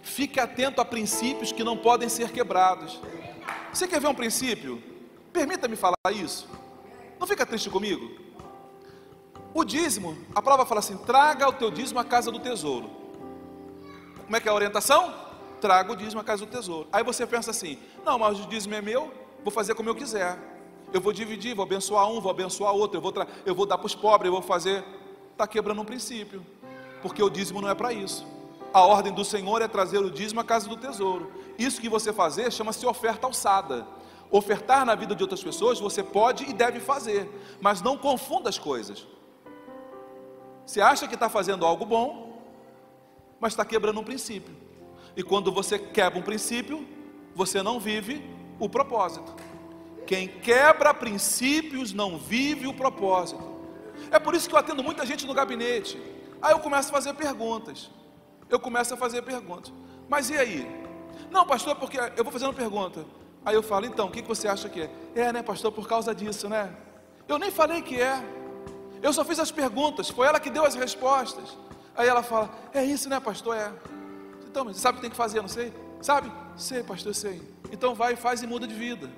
Fique 0.00 0.40
atento 0.40 0.80
a 0.80 0.84
princípios 0.84 1.52
que 1.52 1.62
não 1.62 1.76
podem 1.76 2.08
ser 2.08 2.30
quebrados. 2.30 3.00
Você 3.72 3.86
quer 3.86 4.00
ver 4.00 4.08
um 4.08 4.14
princípio? 4.14 4.82
Permita-me 5.32 5.76
falar 5.76 5.96
isso. 6.12 6.48
Não 7.18 7.26
fica 7.26 7.44
triste 7.44 7.68
comigo? 7.68 8.10
O 9.54 9.64
dízimo, 9.64 10.16
a 10.34 10.40
palavra 10.40 10.64
fala 10.64 10.80
assim: 10.80 10.96
traga 10.96 11.48
o 11.48 11.52
teu 11.52 11.70
dízimo 11.70 12.00
à 12.00 12.04
casa 12.04 12.30
do 12.30 12.38
tesouro. 12.38 12.90
Como 14.24 14.36
é 14.36 14.40
que 14.40 14.48
é 14.48 14.50
a 14.50 14.54
orientação? 14.54 15.14
Traga 15.60 15.92
o 15.92 15.96
dízimo 15.96 16.20
à 16.20 16.24
casa 16.24 16.44
do 16.46 16.50
tesouro. 16.50 16.88
Aí 16.92 17.04
você 17.04 17.26
pensa 17.26 17.50
assim: 17.50 17.78
não, 18.04 18.18
mas 18.18 18.40
o 18.40 18.46
dízimo 18.48 18.74
é 18.74 18.80
meu, 18.80 19.12
vou 19.44 19.52
fazer 19.52 19.74
como 19.74 19.88
eu 19.88 19.94
quiser. 19.94 20.38
Eu 20.92 21.00
vou 21.00 21.12
dividir, 21.12 21.54
vou 21.54 21.64
abençoar 21.64 22.08
um, 22.10 22.20
vou 22.20 22.30
abençoar 22.30 22.74
outro, 22.74 22.98
eu 22.98 23.02
vou, 23.02 23.12
eu 23.46 23.54
vou 23.54 23.66
dar 23.66 23.78
para 23.78 23.86
os 23.86 23.94
pobres, 23.94 24.26
eu 24.26 24.32
vou 24.32 24.42
fazer. 24.42 24.84
Está 25.32 25.46
quebrando 25.46 25.80
um 25.80 25.84
princípio, 25.84 26.44
porque 27.00 27.22
o 27.22 27.30
dízimo 27.30 27.60
não 27.60 27.68
é 27.68 27.74
para 27.74 27.92
isso 27.92 28.26
a 28.72 28.80
ordem 28.80 29.12
do 29.12 29.24
Senhor 29.24 29.60
é 29.60 29.68
trazer 29.68 29.98
o 29.98 30.10
dízimo 30.10 30.40
à 30.40 30.44
casa 30.44 30.68
do 30.68 30.76
tesouro. 30.76 31.30
Isso 31.58 31.80
que 31.80 31.88
você 31.88 32.12
fazer 32.12 32.50
chama-se 32.50 32.86
oferta 32.86 33.26
alçada. 33.26 33.86
Ofertar 34.30 34.86
na 34.86 34.94
vida 34.94 35.14
de 35.14 35.22
outras 35.22 35.42
pessoas 35.42 35.78
você 35.78 36.02
pode 36.02 36.44
e 36.48 36.54
deve 36.54 36.80
fazer, 36.80 37.30
mas 37.60 37.82
não 37.82 37.98
confunda 37.98 38.48
as 38.48 38.58
coisas. 38.58 39.06
Você 40.64 40.80
acha 40.80 41.06
que 41.06 41.14
está 41.14 41.28
fazendo 41.28 41.66
algo 41.66 41.84
bom, 41.84 42.40
mas 43.38 43.52
está 43.52 43.64
quebrando 43.64 44.00
um 44.00 44.04
princípio. 44.04 44.54
E 45.14 45.22
quando 45.22 45.52
você 45.52 45.78
quebra 45.78 46.18
um 46.18 46.22
princípio, 46.22 46.86
você 47.34 47.62
não 47.62 47.78
vive 47.78 48.24
o 48.58 48.68
propósito. 48.68 49.34
Quem 50.06 50.28
quebra 50.28 50.92
princípios 50.92 51.92
não 51.92 52.18
vive 52.18 52.66
o 52.66 52.74
propósito. 52.74 53.42
É 54.10 54.18
por 54.18 54.34
isso 54.34 54.48
que 54.48 54.54
eu 54.54 54.58
atendo 54.58 54.82
muita 54.82 55.06
gente 55.06 55.26
no 55.26 55.34
gabinete. 55.34 56.00
Aí 56.40 56.52
eu 56.52 56.58
começo 56.58 56.88
a 56.88 56.92
fazer 56.92 57.14
perguntas. 57.14 57.90
Eu 58.50 58.58
começo 58.58 58.92
a 58.92 58.96
fazer 58.96 59.22
perguntas. 59.22 59.72
Mas 60.08 60.28
e 60.28 60.36
aí? 60.36 60.82
Não, 61.30 61.46
pastor, 61.46 61.76
porque 61.76 61.98
eu 62.16 62.24
vou 62.24 62.32
fazendo 62.32 62.52
pergunta. 62.52 63.06
Aí 63.44 63.54
eu 63.54 63.62
falo, 63.62 63.86
então, 63.86 64.08
o 64.08 64.10
que 64.10 64.22
você 64.22 64.46
acha 64.46 64.68
que 64.68 64.82
é? 64.82 64.90
É, 65.14 65.32
né, 65.32 65.42
pastor, 65.42 65.72
por 65.72 65.88
causa 65.88 66.14
disso, 66.14 66.48
né? 66.48 66.74
Eu 67.26 67.38
nem 67.38 67.50
falei 67.50 67.82
que 67.82 68.00
é. 68.00 68.22
Eu 69.02 69.12
só 69.12 69.24
fiz 69.24 69.38
as 69.38 69.50
perguntas, 69.50 70.08
foi 70.10 70.26
ela 70.26 70.38
que 70.38 70.50
deu 70.50 70.64
as 70.64 70.74
respostas. 70.74 71.56
Aí 71.96 72.08
ela 72.08 72.22
fala, 72.22 72.50
é 72.72 72.84
isso, 72.84 73.08
né, 73.08 73.18
pastor? 73.18 73.56
É. 73.56 73.72
Então, 74.48 74.64
mas 74.64 74.76
sabe 74.76 74.96
o 74.96 74.96
que 74.96 75.02
tem 75.02 75.10
que 75.10 75.16
fazer, 75.16 75.40
não 75.40 75.48
sei? 75.48 75.72
Sabe? 76.00 76.30
Sei, 76.56 76.82
pastor, 76.82 77.14
sei. 77.14 77.42
Então 77.70 77.94
vai, 77.94 78.16
faz 78.16 78.42
e 78.42 78.46
muda 78.46 78.66
de 78.66 78.74
vida. 78.74 79.10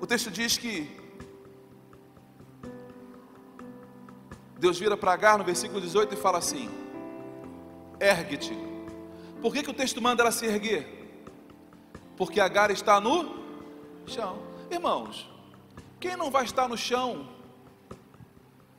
O 0.00 0.06
texto 0.06 0.30
diz 0.30 0.58
que 0.58 1.04
Deus 4.58 4.78
vira 4.78 4.96
para 4.96 5.12
Agar 5.12 5.38
no 5.38 5.44
versículo 5.44 5.80
18 5.80 6.14
e 6.14 6.16
fala 6.16 6.38
assim: 6.38 6.70
Ergue-te. 8.00 8.56
Por 9.40 9.52
que, 9.52 9.62
que 9.62 9.70
o 9.70 9.74
texto 9.74 10.00
manda 10.00 10.22
ela 10.22 10.32
se 10.32 10.46
erguer? 10.46 10.88
Porque 12.16 12.40
Agar 12.40 12.70
está 12.70 13.00
no 13.00 13.44
chão. 14.06 14.38
Irmãos, 14.70 15.28
quem 16.00 16.16
não 16.16 16.30
vai 16.30 16.44
estar 16.44 16.68
no 16.68 16.76
chão, 16.76 17.28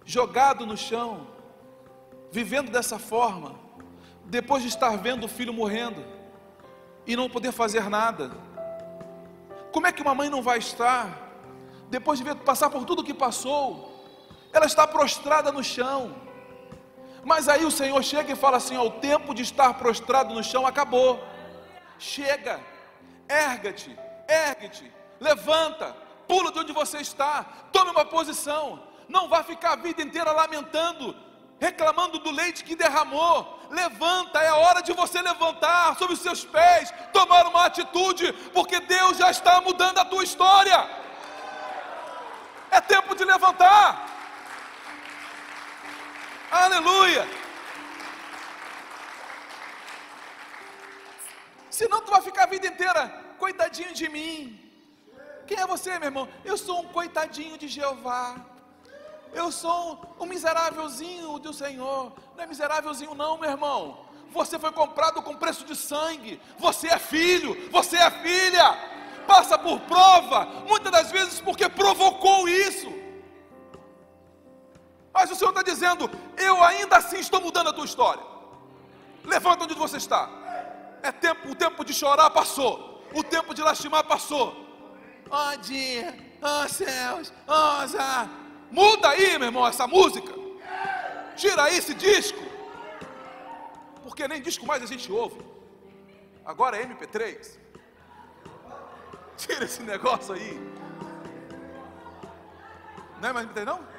jogado 0.03 0.65
no 0.65 0.75
chão, 0.75 1.27
vivendo 2.31 2.71
dessa 2.71 2.97
forma, 2.97 3.55
depois 4.25 4.63
de 4.63 4.69
estar 4.69 4.95
vendo 4.97 5.25
o 5.25 5.29
filho 5.29 5.53
morrendo 5.53 6.03
e 7.05 7.15
não 7.15 7.29
poder 7.29 7.51
fazer 7.51 7.89
nada? 7.89 8.31
Como 9.75 9.87
é 9.87 9.91
que 9.91 10.01
uma 10.01 10.15
mãe 10.15 10.29
não 10.29 10.41
vai 10.41 10.57
estar, 10.57 11.03
depois 11.89 12.17
de 12.17 12.23
ver, 12.23 12.35
passar 12.49 12.69
por 12.69 12.85
tudo 12.85 13.03
que 13.03 13.13
passou, 13.13 13.61
ela 14.53 14.65
está 14.65 14.87
prostrada 14.87 15.51
no 15.51 15.61
chão. 15.61 16.15
Mas 17.25 17.49
aí 17.49 17.65
o 17.65 17.75
Senhor 17.79 18.01
chega 18.01 18.31
e 18.31 18.37
fala 18.37 18.55
assim: 18.55 18.77
ó, 18.77 18.85
o 18.85 18.91
tempo 19.09 19.33
de 19.35 19.41
estar 19.41 19.73
prostrado 19.73 20.33
no 20.33 20.41
chão 20.41 20.65
acabou. 20.65 21.21
Chega, 21.99 22.61
erga-te, 23.27 23.93
ergue-te, 24.29 24.89
levanta, 25.19 25.93
pula 26.25 26.53
de 26.53 26.59
onde 26.59 26.71
você 26.71 26.99
está, 26.99 27.43
tome 27.73 27.91
uma 27.91 28.05
posição. 28.05 28.81
Não 29.09 29.27
vá 29.27 29.43
ficar 29.43 29.73
a 29.73 29.81
vida 29.87 30.01
inteira 30.01 30.31
lamentando, 30.31 31.13
reclamando 31.65 32.17
do 32.25 32.31
leite 32.41 32.65
que 32.67 32.75
derramou. 32.83 33.35
Levanta, 33.79 34.37
é 34.49 34.51
hora 34.61 34.81
de 34.87 34.93
você 35.01 35.19
levantar 35.29 35.85
sobre 35.99 36.13
os 36.15 36.21
seus 36.25 36.41
pés, 36.55 36.93
tomar 37.17 37.43
uma 37.51 37.63
atitude, 37.69 38.27
porque 38.57 38.79
Deus 38.95 39.13
já 39.21 39.29
está 39.35 39.55
mudando 39.67 39.97
a 39.99 40.09
tua 40.11 40.23
história. 40.29 40.79
É 42.77 42.79
tempo 42.95 43.15
de 43.19 43.25
levantar. 43.33 43.85
Aleluia! 46.63 47.23
Senão 51.77 51.99
tu 52.01 52.11
vai 52.15 52.21
ficar 52.29 52.43
a 52.43 52.53
vida 52.55 52.67
inteira, 52.73 53.01
coitadinho 53.43 53.93
de 54.01 54.07
mim. 54.15 54.33
Quem 55.47 55.59
é 55.63 55.67
você, 55.73 55.91
meu 55.99 56.09
irmão? 56.11 56.27
Eu 56.51 56.57
sou 56.65 56.77
um 56.83 56.89
coitadinho 56.97 57.57
de 57.63 57.67
Jeová. 57.75 58.25
Eu 59.35 59.51
sou 59.51 60.15
um 60.17 60.25
miserávelzinho 60.25 61.37
do 61.39 61.53
Senhor. 61.53 62.13
Não 62.35 62.43
é 62.43 62.47
miserávelzinho, 62.47 63.13
não, 63.13 63.37
meu 63.37 63.49
irmão. 63.49 64.05
Você 64.31 64.57
foi 64.57 64.71
comprado 64.71 65.21
com 65.21 65.35
preço 65.35 65.65
de 65.65 65.75
sangue. 65.75 66.41
Você 66.57 66.87
é 66.87 66.97
filho, 66.97 67.69
você 67.69 67.97
é 67.97 68.09
filha. 68.09 68.67
Passa 69.27 69.57
por 69.57 69.77
prova, 69.81 70.45
muitas 70.67 70.91
das 70.91 71.11
vezes 71.11 71.41
porque 71.41 71.67
provocou 71.67 72.47
isso. 72.47 72.89
Mas 75.13 75.29
o 75.31 75.35
Senhor 75.35 75.49
está 75.51 75.63
dizendo: 75.63 76.09
eu 76.37 76.63
ainda 76.63 76.97
assim 76.97 77.19
estou 77.19 77.41
mudando 77.41 77.69
a 77.69 77.73
tua 77.73 77.85
história. 77.85 78.23
Levanta 79.25 79.65
onde 79.65 79.73
você 79.73 79.97
está. 79.97 80.29
É 81.03 81.11
tempo, 81.11 81.49
o 81.49 81.55
tempo 81.55 81.83
de 81.83 81.93
chorar 81.93 82.29
passou. 82.29 83.03
O 83.13 83.23
tempo 83.23 83.53
de 83.53 83.61
lastimar 83.61 84.05
passou. 84.05 84.47
Oh 85.29 85.57
dia, 85.57 86.15
oh 86.41 86.69
céus, 86.69 87.33
oh 87.47 87.87
Zá. 87.87 88.44
Muda 88.71 89.09
aí, 89.09 89.37
meu 89.37 89.47
irmão, 89.47 89.67
essa 89.67 89.87
música. 89.87 90.33
Tira 91.35 91.63
aí 91.63 91.77
esse 91.77 91.93
disco. 91.93 92.39
Porque 94.03 94.27
nem 94.27 94.41
disco 94.41 94.65
mais 94.65 94.83
a 94.83 94.85
gente 94.85 95.11
ouve. 95.11 95.39
Agora 96.45 96.77
é 96.77 96.85
MP3. 96.85 97.57
Tira 99.37 99.65
esse 99.65 99.81
negócio 99.83 100.33
aí. 100.33 100.59
Não 103.21 103.29
é 103.29 103.33
mais 103.33 103.47
MP3 103.47 103.65
não? 103.65 103.94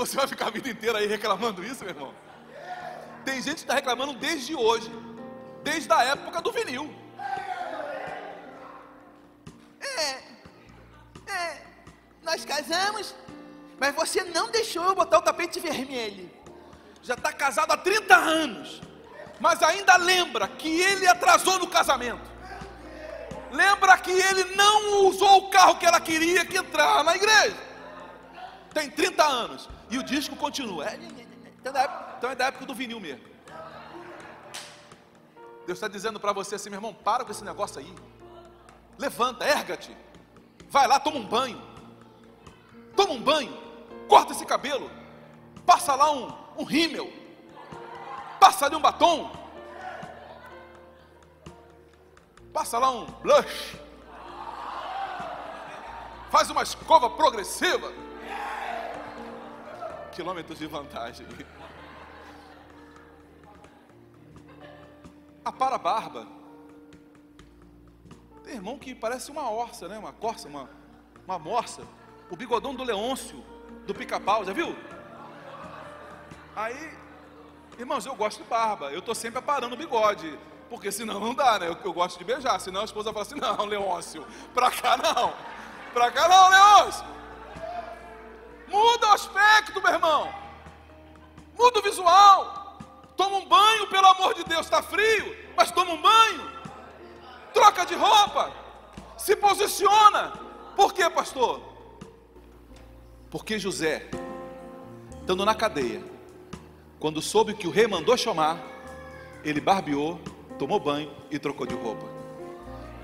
Você 0.00 0.16
vai 0.16 0.26
ficar 0.26 0.46
a 0.46 0.50
vida 0.50 0.68
inteira 0.68 0.98
aí 0.98 1.06
reclamando 1.06 1.62
isso, 1.62 1.84
meu 1.84 1.92
irmão? 1.94 2.14
Tem 3.24 3.36
gente 3.42 3.56
que 3.56 3.60
está 3.60 3.74
reclamando 3.74 4.14
desde 4.14 4.54
hoje, 4.54 4.90
desde 5.62 5.92
a 5.92 6.02
época 6.04 6.40
do 6.40 6.50
vinil. 6.50 6.94
É, 9.80 10.22
é, 11.30 11.62
nós 12.22 12.44
casamos, 12.46 13.14
mas 13.78 13.94
você 13.94 14.24
não 14.24 14.50
deixou 14.50 14.84
eu 14.84 14.94
botar 14.94 15.18
o 15.18 15.22
tapete 15.22 15.60
vermelho. 15.60 16.30
Já 17.02 17.14
está 17.14 17.30
casado 17.32 17.72
há 17.72 17.76
30 17.76 18.16
anos, 18.16 18.80
mas 19.38 19.62
ainda 19.62 19.96
lembra 19.96 20.48
que 20.48 20.80
ele 20.80 21.06
atrasou 21.06 21.58
no 21.58 21.66
casamento. 21.66 22.30
Lembra 23.50 23.98
que 23.98 24.12
ele 24.12 24.44
não 24.54 25.06
usou 25.08 25.38
o 25.38 25.50
carro 25.50 25.76
que 25.76 25.84
ela 25.84 26.00
queria 26.00 26.44
que 26.44 26.56
entrar 26.56 27.04
na 27.04 27.16
igreja. 27.16 27.69
Tem 28.72 28.90
30 28.90 29.24
anos. 29.24 29.68
E 29.90 29.98
o 29.98 30.02
disco 30.02 30.36
continua. 30.36 30.86
É, 30.88 30.98
então, 31.60 31.74
é 31.74 31.84
época, 31.84 32.14
então 32.18 32.30
é 32.30 32.34
da 32.34 32.46
época 32.46 32.66
do 32.66 32.74
vinil 32.74 33.00
mesmo. 33.00 33.24
Deus 35.66 35.76
está 35.76 35.88
dizendo 35.88 36.18
para 36.18 36.32
você 36.32 36.54
assim, 36.54 36.70
meu 36.70 36.78
irmão, 36.78 36.94
para 36.94 37.24
com 37.24 37.30
esse 37.30 37.44
negócio 37.44 37.80
aí. 37.80 37.94
Levanta, 38.98 39.44
erga-te. 39.44 39.96
Vai 40.68 40.86
lá, 40.86 41.00
toma 41.00 41.18
um 41.18 41.26
banho. 41.26 41.60
Toma 42.96 43.12
um 43.12 43.20
banho. 43.20 43.56
Corta 44.08 44.32
esse 44.32 44.46
cabelo. 44.46 44.90
Passa 45.66 45.94
lá 45.94 46.10
um, 46.10 46.32
um 46.58 46.64
rímel. 46.64 47.12
Passa 48.38 48.66
ali 48.66 48.76
um 48.76 48.80
batom. 48.80 49.30
Passa 52.52 52.78
lá 52.78 52.90
um 52.90 53.06
blush. 53.06 53.76
Faz 56.30 56.48
uma 56.50 56.62
escova 56.62 57.10
progressiva 57.10 57.92
quilômetros 60.20 60.58
de 60.58 60.66
vantagem. 60.66 61.26
A 65.42 65.50
barba. 65.78 66.26
Tem 68.44 68.56
irmão 68.56 68.78
que 68.78 68.94
parece 68.94 69.30
uma 69.30 69.50
orça, 69.50 69.88
né? 69.88 69.96
Uma 69.96 70.12
corça, 70.12 70.46
uma, 70.46 70.68
uma 71.24 71.38
morsa. 71.38 71.82
O 72.30 72.36
bigodão 72.36 72.74
do 72.74 72.84
Leôncio, 72.84 73.42
do 73.86 73.94
pica-pau, 73.94 74.44
já 74.44 74.52
viu? 74.52 74.76
Aí, 76.54 76.92
irmãos, 77.78 78.04
eu 78.04 78.14
gosto 78.14 78.42
de 78.42 78.48
barba. 78.48 78.92
Eu 78.92 78.98
estou 78.98 79.14
sempre 79.14 79.38
aparando 79.38 79.74
o 79.74 79.78
bigode. 79.78 80.38
Porque 80.68 80.92
senão 80.92 81.18
não 81.18 81.34
dá, 81.34 81.58
né? 81.58 81.68
Eu, 81.68 81.78
eu 81.82 81.94
gosto 81.94 82.18
de 82.18 82.24
beijar. 82.24 82.60
Senão 82.60 82.82
a 82.82 82.84
esposa 82.84 83.10
fala 83.10 83.24
assim: 83.24 83.40
não, 83.40 83.64
Leôncio, 83.64 84.26
pra 84.52 84.70
cá 84.70 84.98
não. 84.98 85.32
Pra 85.94 86.10
cá 86.10 86.28
não, 86.28 86.50
Leôncio. 86.50 87.19
Muda 88.70 89.08
o 89.08 89.12
aspecto, 89.12 89.82
meu 89.82 89.92
irmão. 89.92 90.32
Muda 91.58 91.80
o 91.80 91.82
visual. 91.82 92.78
Toma 93.16 93.36
um 93.38 93.46
banho, 93.46 93.88
pelo 93.88 94.06
amor 94.06 94.32
de 94.34 94.44
Deus. 94.44 94.64
Está 94.64 94.80
frio, 94.80 95.36
mas 95.56 95.72
toma 95.72 95.92
um 95.92 96.00
banho. 96.00 96.50
Troca 97.52 97.84
de 97.84 97.94
roupa. 97.94 98.52
Se 99.18 99.34
posiciona. 99.34 100.32
Por 100.76 100.94
quê, 100.94 101.10
pastor? 101.10 101.60
Porque 103.28 103.58
José, 103.58 104.08
estando 105.20 105.44
na 105.44 105.54
cadeia, 105.54 106.02
quando 106.98 107.20
soube 107.20 107.54
que 107.54 107.66
o 107.66 107.70
rei 107.70 107.86
mandou 107.86 108.16
chamar, 108.16 108.58
ele 109.44 109.60
barbeou, 109.60 110.18
tomou 110.58 110.78
banho 110.78 111.12
e 111.30 111.38
trocou 111.38 111.66
de 111.66 111.74
roupa. 111.74 112.06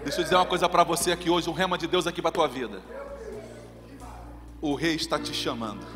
Deixa 0.03 0.21
eu 0.21 0.25
dizer 0.25 0.37
uma 0.37 0.47
coisa 0.47 0.69
para 0.69 0.85
você 0.85 1.11
aqui 1.11 1.29
hoje, 1.29 1.51
um 1.51 1.53
rema 1.53 1.77
de 1.77 1.87
Deus 1.87 2.07
aqui 2.07 2.23
para 2.23 2.29
a 2.29 2.33
tua 2.33 2.47
vida 2.47 2.83
o 4.71 4.75
rei 4.75 4.95
está 4.95 5.19
te 5.19 5.33
chamando. 5.33 5.87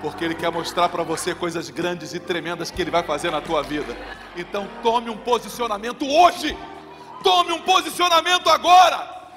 Porque 0.00 0.24
Ele 0.24 0.34
quer 0.34 0.50
mostrar 0.50 0.88
para 0.88 1.02
você 1.02 1.34
coisas 1.34 1.70
grandes 1.70 2.12
e 2.14 2.20
tremendas 2.20 2.70
que 2.70 2.80
Ele 2.80 2.90
vai 2.90 3.02
fazer 3.02 3.30
na 3.30 3.40
tua 3.40 3.62
vida. 3.62 3.96
Então 4.36 4.68
tome 4.82 5.10
um 5.10 5.16
posicionamento 5.16 6.06
hoje. 6.06 6.56
Tome 7.22 7.52
um 7.52 7.62
posicionamento 7.62 8.48
agora. 8.50 9.32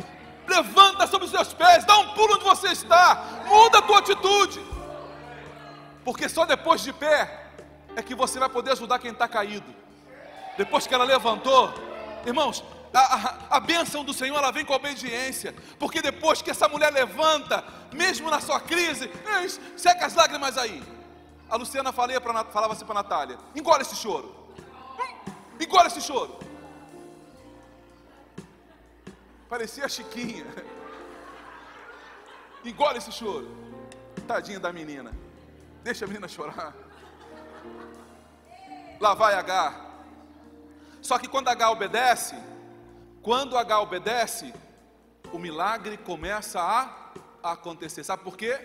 Levanta 0.48 1.08
sobre 1.08 1.26
os 1.26 1.32
seus 1.32 1.54
pés, 1.54 1.86
dá 1.86 1.98
um 1.98 2.10
pulo 2.10 2.36
onde 2.36 2.44
você 2.44 2.70
está, 2.70 3.44
muda 3.48 3.80
a 3.80 3.82
tua 3.82 4.00
atitude. 4.00 4.62
Porque 6.06 6.30
só 6.30 6.46
depois 6.46 6.82
de 6.82 6.94
pé 6.94 7.48
é 7.96 8.02
que 8.02 8.16
você 8.16 8.40
vai 8.40 8.48
poder 8.48 8.72
ajudar 8.72 9.00
quem 9.00 9.12
está 9.12 9.28
caído. 9.28 9.74
Depois 10.58 10.88
que 10.88 10.94
ela 10.94 11.04
levantou, 11.04 11.74
irmãos, 12.26 12.64
a, 12.94 13.58
a, 13.58 13.60
bênção 13.60 14.04
do 14.04 14.14
Senhor 14.14 14.38
ela 14.38 14.52
vem 14.52 14.66
com 14.66 14.74
a 14.74 14.78
obediência, 14.78 15.54
porque 15.78 16.02
depois 16.02 16.42
que 16.42 16.50
essa 16.50 16.68
mulher 16.68 16.92
levanta, 16.92 17.64
mesmo 17.92 18.30
na 18.30 18.40
sua 18.40 18.60
crise, 18.60 19.10
seca 19.76 20.06
as 20.06 20.14
lágrimas 20.14 20.58
aí. 20.58 20.82
A 21.50 21.56
Luciana 21.56 21.92
falei 21.92 22.20
pra, 22.20 22.44
falava 22.46 22.74
assim 22.74 22.86
para 22.86 22.96
Natália: 22.96 23.38
engole 23.56 23.82
esse 23.82 23.96
choro, 23.96 24.36
hum, 25.00 25.32
engole 25.60 25.88
esse 25.88 26.02
choro. 26.02 26.40
Parecia 29.50 29.86
a 29.86 29.90
Chiquinha, 29.90 30.46
engole 32.66 32.98
esse 32.98 33.12
choro, 33.12 33.50
tadinha 34.28 34.60
da 34.60 34.74
menina, 34.74 35.14
deixa 35.84 36.06
a 36.06 36.08
menina 36.08 36.28
chorar. 36.28 36.74
Lá 39.00 39.14
vai 39.14 39.36
H. 39.36 39.86
Só 41.02 41.18
que 41.18 41.28
quando 41.28 41.48
H 41.48 41.70
obedece, 41.70 42.36
quando 43.28 43.58
H 43.58 43.82
obedece, 43.82 44.54
o 45.34 45.38
milagre 45.38 45.98
começa 45.98 46.62
a 46.62 47.52
acontecer. 47.52 48.02
Sabe 48.02 48.24
por 48.24 48.38
quê? 48.38 48.58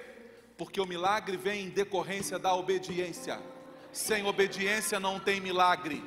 Porque 0.56 0.80
o 0.80 0.86
milagre 0.86 1.36
vem 1.36 1.64
em 1.64 1.68
decorrência 1.68 2.38
da 2.38 2.54
obediência. 2.54 3.40
Sem 3.90 4.24
obediência 4.24 5.00
não 5.00 5.18
tem 5.18 5.40
milagre. 5.40 6.00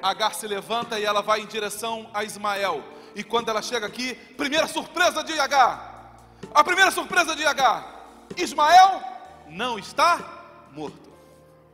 Agar 0.00 0.32
se 0.32 0.46
levanta 0.46 1.00
e 1.00 1.04
ela 1.04 1.22
vai 1.22 1.40
em 1.40 1.46
direção 1.46 2.08
a 2.14 2.22
Ismael. 2.22 2.84
E 3.16 3.24
quando 3.24 3.48
ela 3.48 3.60
chega 3.60 3.84
aqui, 3.84 4.14
primeira 4.14 4.68
surpresa 4.68 5.24
de 5.24 5.36
Agar. 5.36 6.22
A 6.54 6.62
primeira 6.62 6.92
surpresa 6.92 7.34
de 7.34 7.44
Agar: 7.44 8.06
Ismael 8.36 9.02
não 9.48 9.76
está 9.76 10.68
morto. 10.70 11.10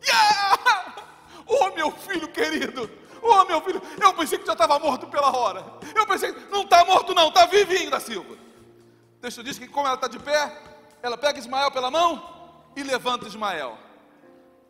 Yeah! 0.03 1.03
Oh, 1.45 1.71
meu 1.75 1.91
filho 1.91 2.29
querido! 2.29 3.02
Oh, 3.23 3.45
meu 3.45 3.61
filho, 3.61 3.81
eu 4.01 4.15
pensei 4.15 4.37
que 4.37 4.45
já 4.47 4.53
estava 4.53 4.79
morto 4.81 5.07
pela 5.07 5.35
hora. 5.35 5.65
Eu 5.95 6.05
pensei, 6.07 6.33
não 6.51 6.63
está 6.63 6.85
morto, 6.85 7.15
não, 7.15 7.29
está 7.29 7.47
vivinho 7.47 7.91
da 7.91 8.01
Silva. 8.01 8.35
O 8.35 9.21
texto 9.21 9.45
diz 9.45 9.59
que, 9.59 9.69
como 9.69 9.87
ela 9.87 9.95
está 9.95 10.09
de 10.09 10.19
pé, 10.19 10.61
ela 11.01 11.17
pega 11.17 11.39
Ismael 11.39 11.71
pela 11.71 11.91
mão 11.91 12.65
e 12.75 12.83
levanta 12.83 13.29
Ismael. 13.29 13.79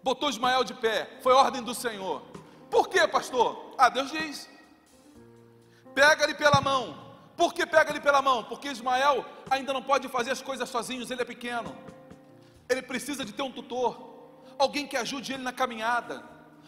Botou 0.03 0.29
Ismael 0.29 0.65
de 0.65 0.75
pé, 0.75 1.19
foi 1.23 1.33
ordem 1.33 1.63
do 1.63 1.75
Senhor. 1.75 2.23
Por 2.71 2.89
quê, 2.89 3.07
pastor? 3.09 3.75
Ah, 3.79 3.89
Deus 3.89 4.11
diz: 4.11 4.51
pega-lhe 5.95 6.35
pela 6.35 6.61
mão. 6.61 7.01
Por 7.37 7.55
que 7.55 7.65
pega-lhe 7.65 8.01
pela 8.01 8.21
mão? 8.21 8.45
Porque 8.45 8.69
Ismael 8.69 9.25
ainda 9.51 9.73
não 9.73 9.83
pode 9.83 10.09
fazer 10.09 10.31
as 10.31 10.43
coisas 10.43 10.69
sozinho, 10.69 11.07
ele 11.11 11.23
é 11.23 11.25
pequeno. 11.25 11.75
Ele 12.69 12.83
precisa 12.83 13.25
de 13.25 13.33
ter 13.33 13.43
um 13.43 13.51
tutor, 13.51 13.99
alguém 14.59 14.87
que 14.87 14.97
ajude 14.97 15.33
ele 15.33 15.43
na 15.43 15.53
caminhada, 15.53 16.23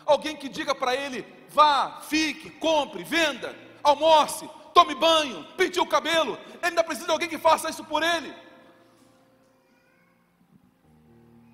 alguém 0.06 0.36
que 0.36 0.48
diga 0.48 0.74
para 0.74 0.94
ele: 0.94 1.22
Vá, 1.54 2.00
fique, 2.02 2.50
compre, 2.50 3.04
venda, 3.04 3.54
almoce, 3.80 4.50
tome 4.74 4.92
banho, 4.92 5.44
pinte 5.56 5.78
o 5.78 5.86
cabelo. 5.86 6.36
Ele 6.54 6.66
ainda 6.66 6.82
precisa 6.82 7.06
de 7.06 7.12
alguém 7.12 7.28
que 7.28 7.38
faça 7.38 7.70
isso 7.70 7.84
por 7.84 8.02
ele. 8.02 8.34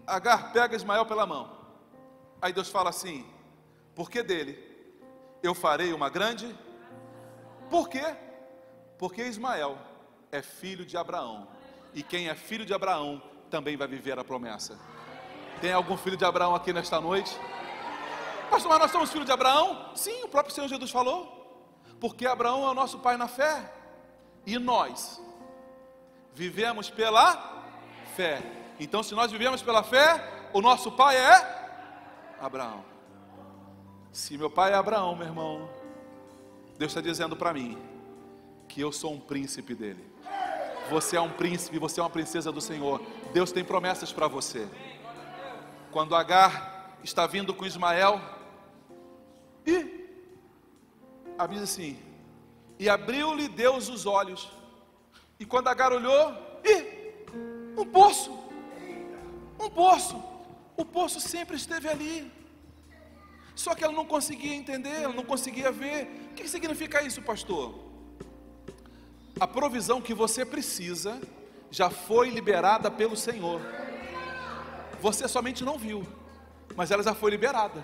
Agar 0.06 0.52
pega 0.54 0.74
Ismael 0.74 1.04
pela 1.04 1.26
mão. 1.26 1.54
Aí 2.40 2.52
Deus 2.52 2.70
fala 2.70 2.88
assim: 2.88 3.26
Porque 3.94 4.22
dele 4.22 4.58
eu 5.42 5.54
farei 5.54 5.92
uma 5.92 6.08
grande. 6.08 6.56
Por 7.68 7.88
quê? 7.88 8.16
Porque 8.98 9.22
Ismael 9.22 9.78
é 10.32 10.40
filho 10.40 10.86
de 10.86 10.96
Abraão. 10.96 11.46
E 11.92 12.02
quem 12.02 12.28
é 12.28 12.34
filho 12.34 12.64
de 12.64 12.72
Abraão 12.72 13.22
também 13.50 13.76
vai 13.76 13.86
viver 13.86 14.18
a 14.18 14.24
promessa. 14.24 14.78
Tem 15.60 15.72
algum 15.72 15.96
filho 15.96 16.16
de 16.16 16.24
Abraão 16.24 16.54
aqui 16.54 16.72
nesta 16.72 17.00
noite? 17.00 17.38
Pastor, 18.50 18.68
mas 18.68 18.80
nós 18.80 18.90
somos 18.90 19.10
filhos 19.10 19.26
de 19.26 19.32
Abraão? 19.32 19.92
Sim, 19.94 20.24
o 20.24 20.28
próprio 20.28 20.54
Senhor 20.54 20.66
Jesus 20.66 20.90
falou. 20.90 21.36
Porque 22.00 22.26
Abraão 22.26 22.66
é 22.66 22.70
o 22.70 22.74
nosso 22.74 22.98
pai 22.98 23.16
na 23.16 23.28
fé. 23.28 23.72
E 24.44 24.58
nós 24.58 25.22
vivemos 26.34 26.90
pela 26.90 27.64
fé. 28.16 28.42
Então, 28.78 29.02
se 29.02 29.14
nós 29.14 29.30
vivemos 29.30 29.62
pela 29.62 29.82
fé, 29.82 30.48
o 30.52 30.60
nosso 30.60 30.90
pai 30.90 31.16
é 31.16 32.34
Abraão. 32.40 32.84
Se 34.10 34.36
meu 34.36 34.50
pai 34.50 34.72
é 34.72 34.74
Abraão, 34.74 35.14
meu 35.14 35.26
irmão, 35.26 35.70
Deus 36.76 36.90
está 36.90 37.00
dizendo 37.00 37.36
para 37.36 37.52
mim 37.52 37.78
que 38.66 38.80
eu 38.80 38.90
sou 38.90 39.12
um 39.12 39.20
príncipe 39.20 39.74
dele. 39.74 40.04
Você 40.90 41.16
é 41.16 41.20
um 41.20 41.30
príncipe, 41.30 41.78
você 41.78 42.00
é 42.00 42.02
uma 42.02 42.10
princesa 42.10 42.50
do 42.50 42.60
Senhor. 42.60 43.00
Deus 43.32 43.52
tem 43.52 43.62
promessas 43.62 44.12
para 44.12 44.26
você. 44.26 44.66
Quando 45.92 46.16
Agar 46.16 46.96
está 47.04 47.26
vindo 47.26 47.54
com 47.54 47.64
Ismael, 47.64 48.20
e 49.70 50.00
a 51.38 51.46
Bíblia 51.46 51.64
assim: 51.64 51.98
E 52.78 52.88
abriu-lhe 52.88 53.48
Deus 53.48 53.88
os 53.88 54.06
olhos. 54.06 54.50
E 55.38 55.46
quando 55.46 55.68
Agar 55.68 55.92
olhou, 55.92 56.34
e 56.64 57.80
um 57.80 57.86
poço. 57.86 58.30
Um 59.58 59.70
poço. 59.70 60.22
O 60.76 60.84
poço 60.84 61.20
sempre 61.20 61.56
esteve 61.56 61.88
ali. 61.88 62.30
Só 63.54 63.74
que 63.74 63.84
ela 63.84 63.92
não 63.92 64.06
conseguia 64.06 64.54
entender, 64.54 65.02
ela 65.02 65.14
não 65.14 65.24
conseguia 65.24 65.70
ver. 65.70 66.30
O 66.30 66.34
que 66.34 66.48
significa 66.48 67.02
isso, 67.02 67.20
pastor? 67.22 67.74
A 69.38 69.46
provisão 69.46 70.00
que 70.00 70.14
você 70.14 70.44
precisa 70.44 71.20
já 71.70 71.90
foi 71.90 72.30
liberada 72.30 72.90
pelo 72.90 73.16
Senhor. 73.16 73.60
Você 75.00 75.26
somente 75.28 75.64
não 75.64 75.78
viu, 75.78 76.06
mas 76.76 76.90
ela 76.90 77.02
já 77.02 77.14
foi 77.14 77.30
liberada. 77.30 77.82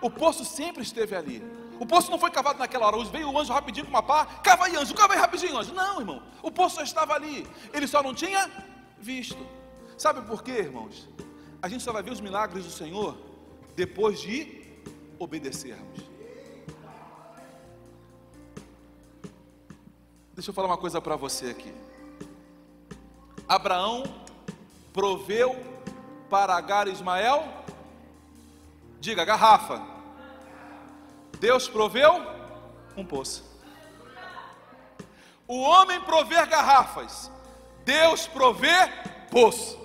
O 0.00 0.10
poço 0.10 0.44
sempre 0.44 0.82
esteve 0.82 1.14
ali. 1.14 1.42
O 1.78 1.86
poço 1.86 2.10
não 2.10 2.18
foi 2.18 2.30
cavado 2.30 2.58
naquela 2.58 2.86
hora. 2.86 3.04
Veio 3.04 3.30
o 3.30 3.38
anjo 3.38 3.52
rapidinho 3.52 3.86
com 3.86 3.90
uma 3.90 4.02
pá. 4.02 4.26
Cava 4.26 4.66
aí, 4.66 4.76
anjo, 4.76 4.94
cava 4.94 5.14
aí 5.14 5.18
rapidinho, 5.18 5.56
anjo. 5.56 5.74
Não, 5.74 6.00
irmão. 6.00 6.22
O 6.42 6.50
poço 6.50 6.76
já 6.76 6.82
estava 6.82 7.14
ali. 7.14 7.46
Ele 7.72 7.86
só 7.86 8.02
não 8.02 8.14
tinha 8.14 8.50
visto. 8.98 9.38
Sabe 9.96 10.22
por 10.22 10.42
quê, 10.42 10.52
irmãos? 10.52 11.08
A 11.62 11.68
gente 11.68 11.82
só 11.82 11.92
vai 11.92 12.02
ver 12.02 12.10
os 12.10 12.20
milagres 12.20 12.64
do 12.64 12.70
Senhor 12.70 13.16
depois 13.76 14.20
de 14.20 14.62
obedecermos. 15.18 16.00
Deixa 20.34 20.50
eu 20.50 20.54
falar 20.54 20.68
uma 20.68 20.78
coisa 20.78 21.00
para 21.00 21.16
você 21.16 21.46
aqui. 21.46 21.72
Abraão 23.46 24.04
proveu 24.92 25.56
para 26.30 26.56
Agar 26.56 26.88
Ismael 26.88 27.60
Diga, 29.00 29.24
garrafa. 29.24 29.80
Deus 31.38 31.68
proveu 31.68 32.26
um 32.96 33.04
poço. 33.04 33.44
O 35.46 35.60
homem 35.60 36.00
prover 36.02 36.46
garrafas, 36.46 37.30
Deus 37.84 38.26
provê 38.26 38.88
poço. 39.30 39.78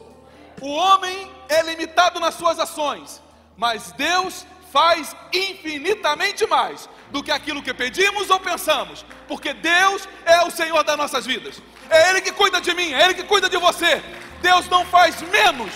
O 0.61 0.69
homem 0.69 1.31
é 1.49 1.61
limitado 1.63 2.19
nas 2.19 2.35
suas 2.35 2.59
ações, 2.59 3.21
mas 3.57 3.91
Deus 3.93 4.45
faz 4.71 5.15
infinitamente 5.33 6.45
mais 6.47 6.89
do 7.09 7.23
que 7.23 7.31
aquilo 7.31 7.63
que 7.63 7.73
pedimos 7.73 8.29
ou 8.29 8.39
pensamos, 8.39 9.05
porque 9.27 9.53
Deus 9.53 10.07
é 10.25 10.43
o 10.43 10.51
Senhor 10.51 10.83
das 10.83 10.97
nossas 10.97 11.25
vidas. 11.25 11.61
É 11.89 12.09
Ele 12.09 12.21
que 12.21 12.31
cuida 12.31 12.59
de 12.59 12.73
mim, 12.73 12.91
é 12.93 13.05
Ele 13.05 13.13
que 13.13 13.23
cuida 13.23 13.49
de 13.49 13.57
você. 13.57 14.03
Deus 14.41 14.67
não 14.67 14.85
faz 14.85 15.21
menos. 15.21 15.71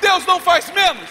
Deus 0.00 0.24
não 0.24 0.40
faz 0.40 0.70
menos. 0.70 1.10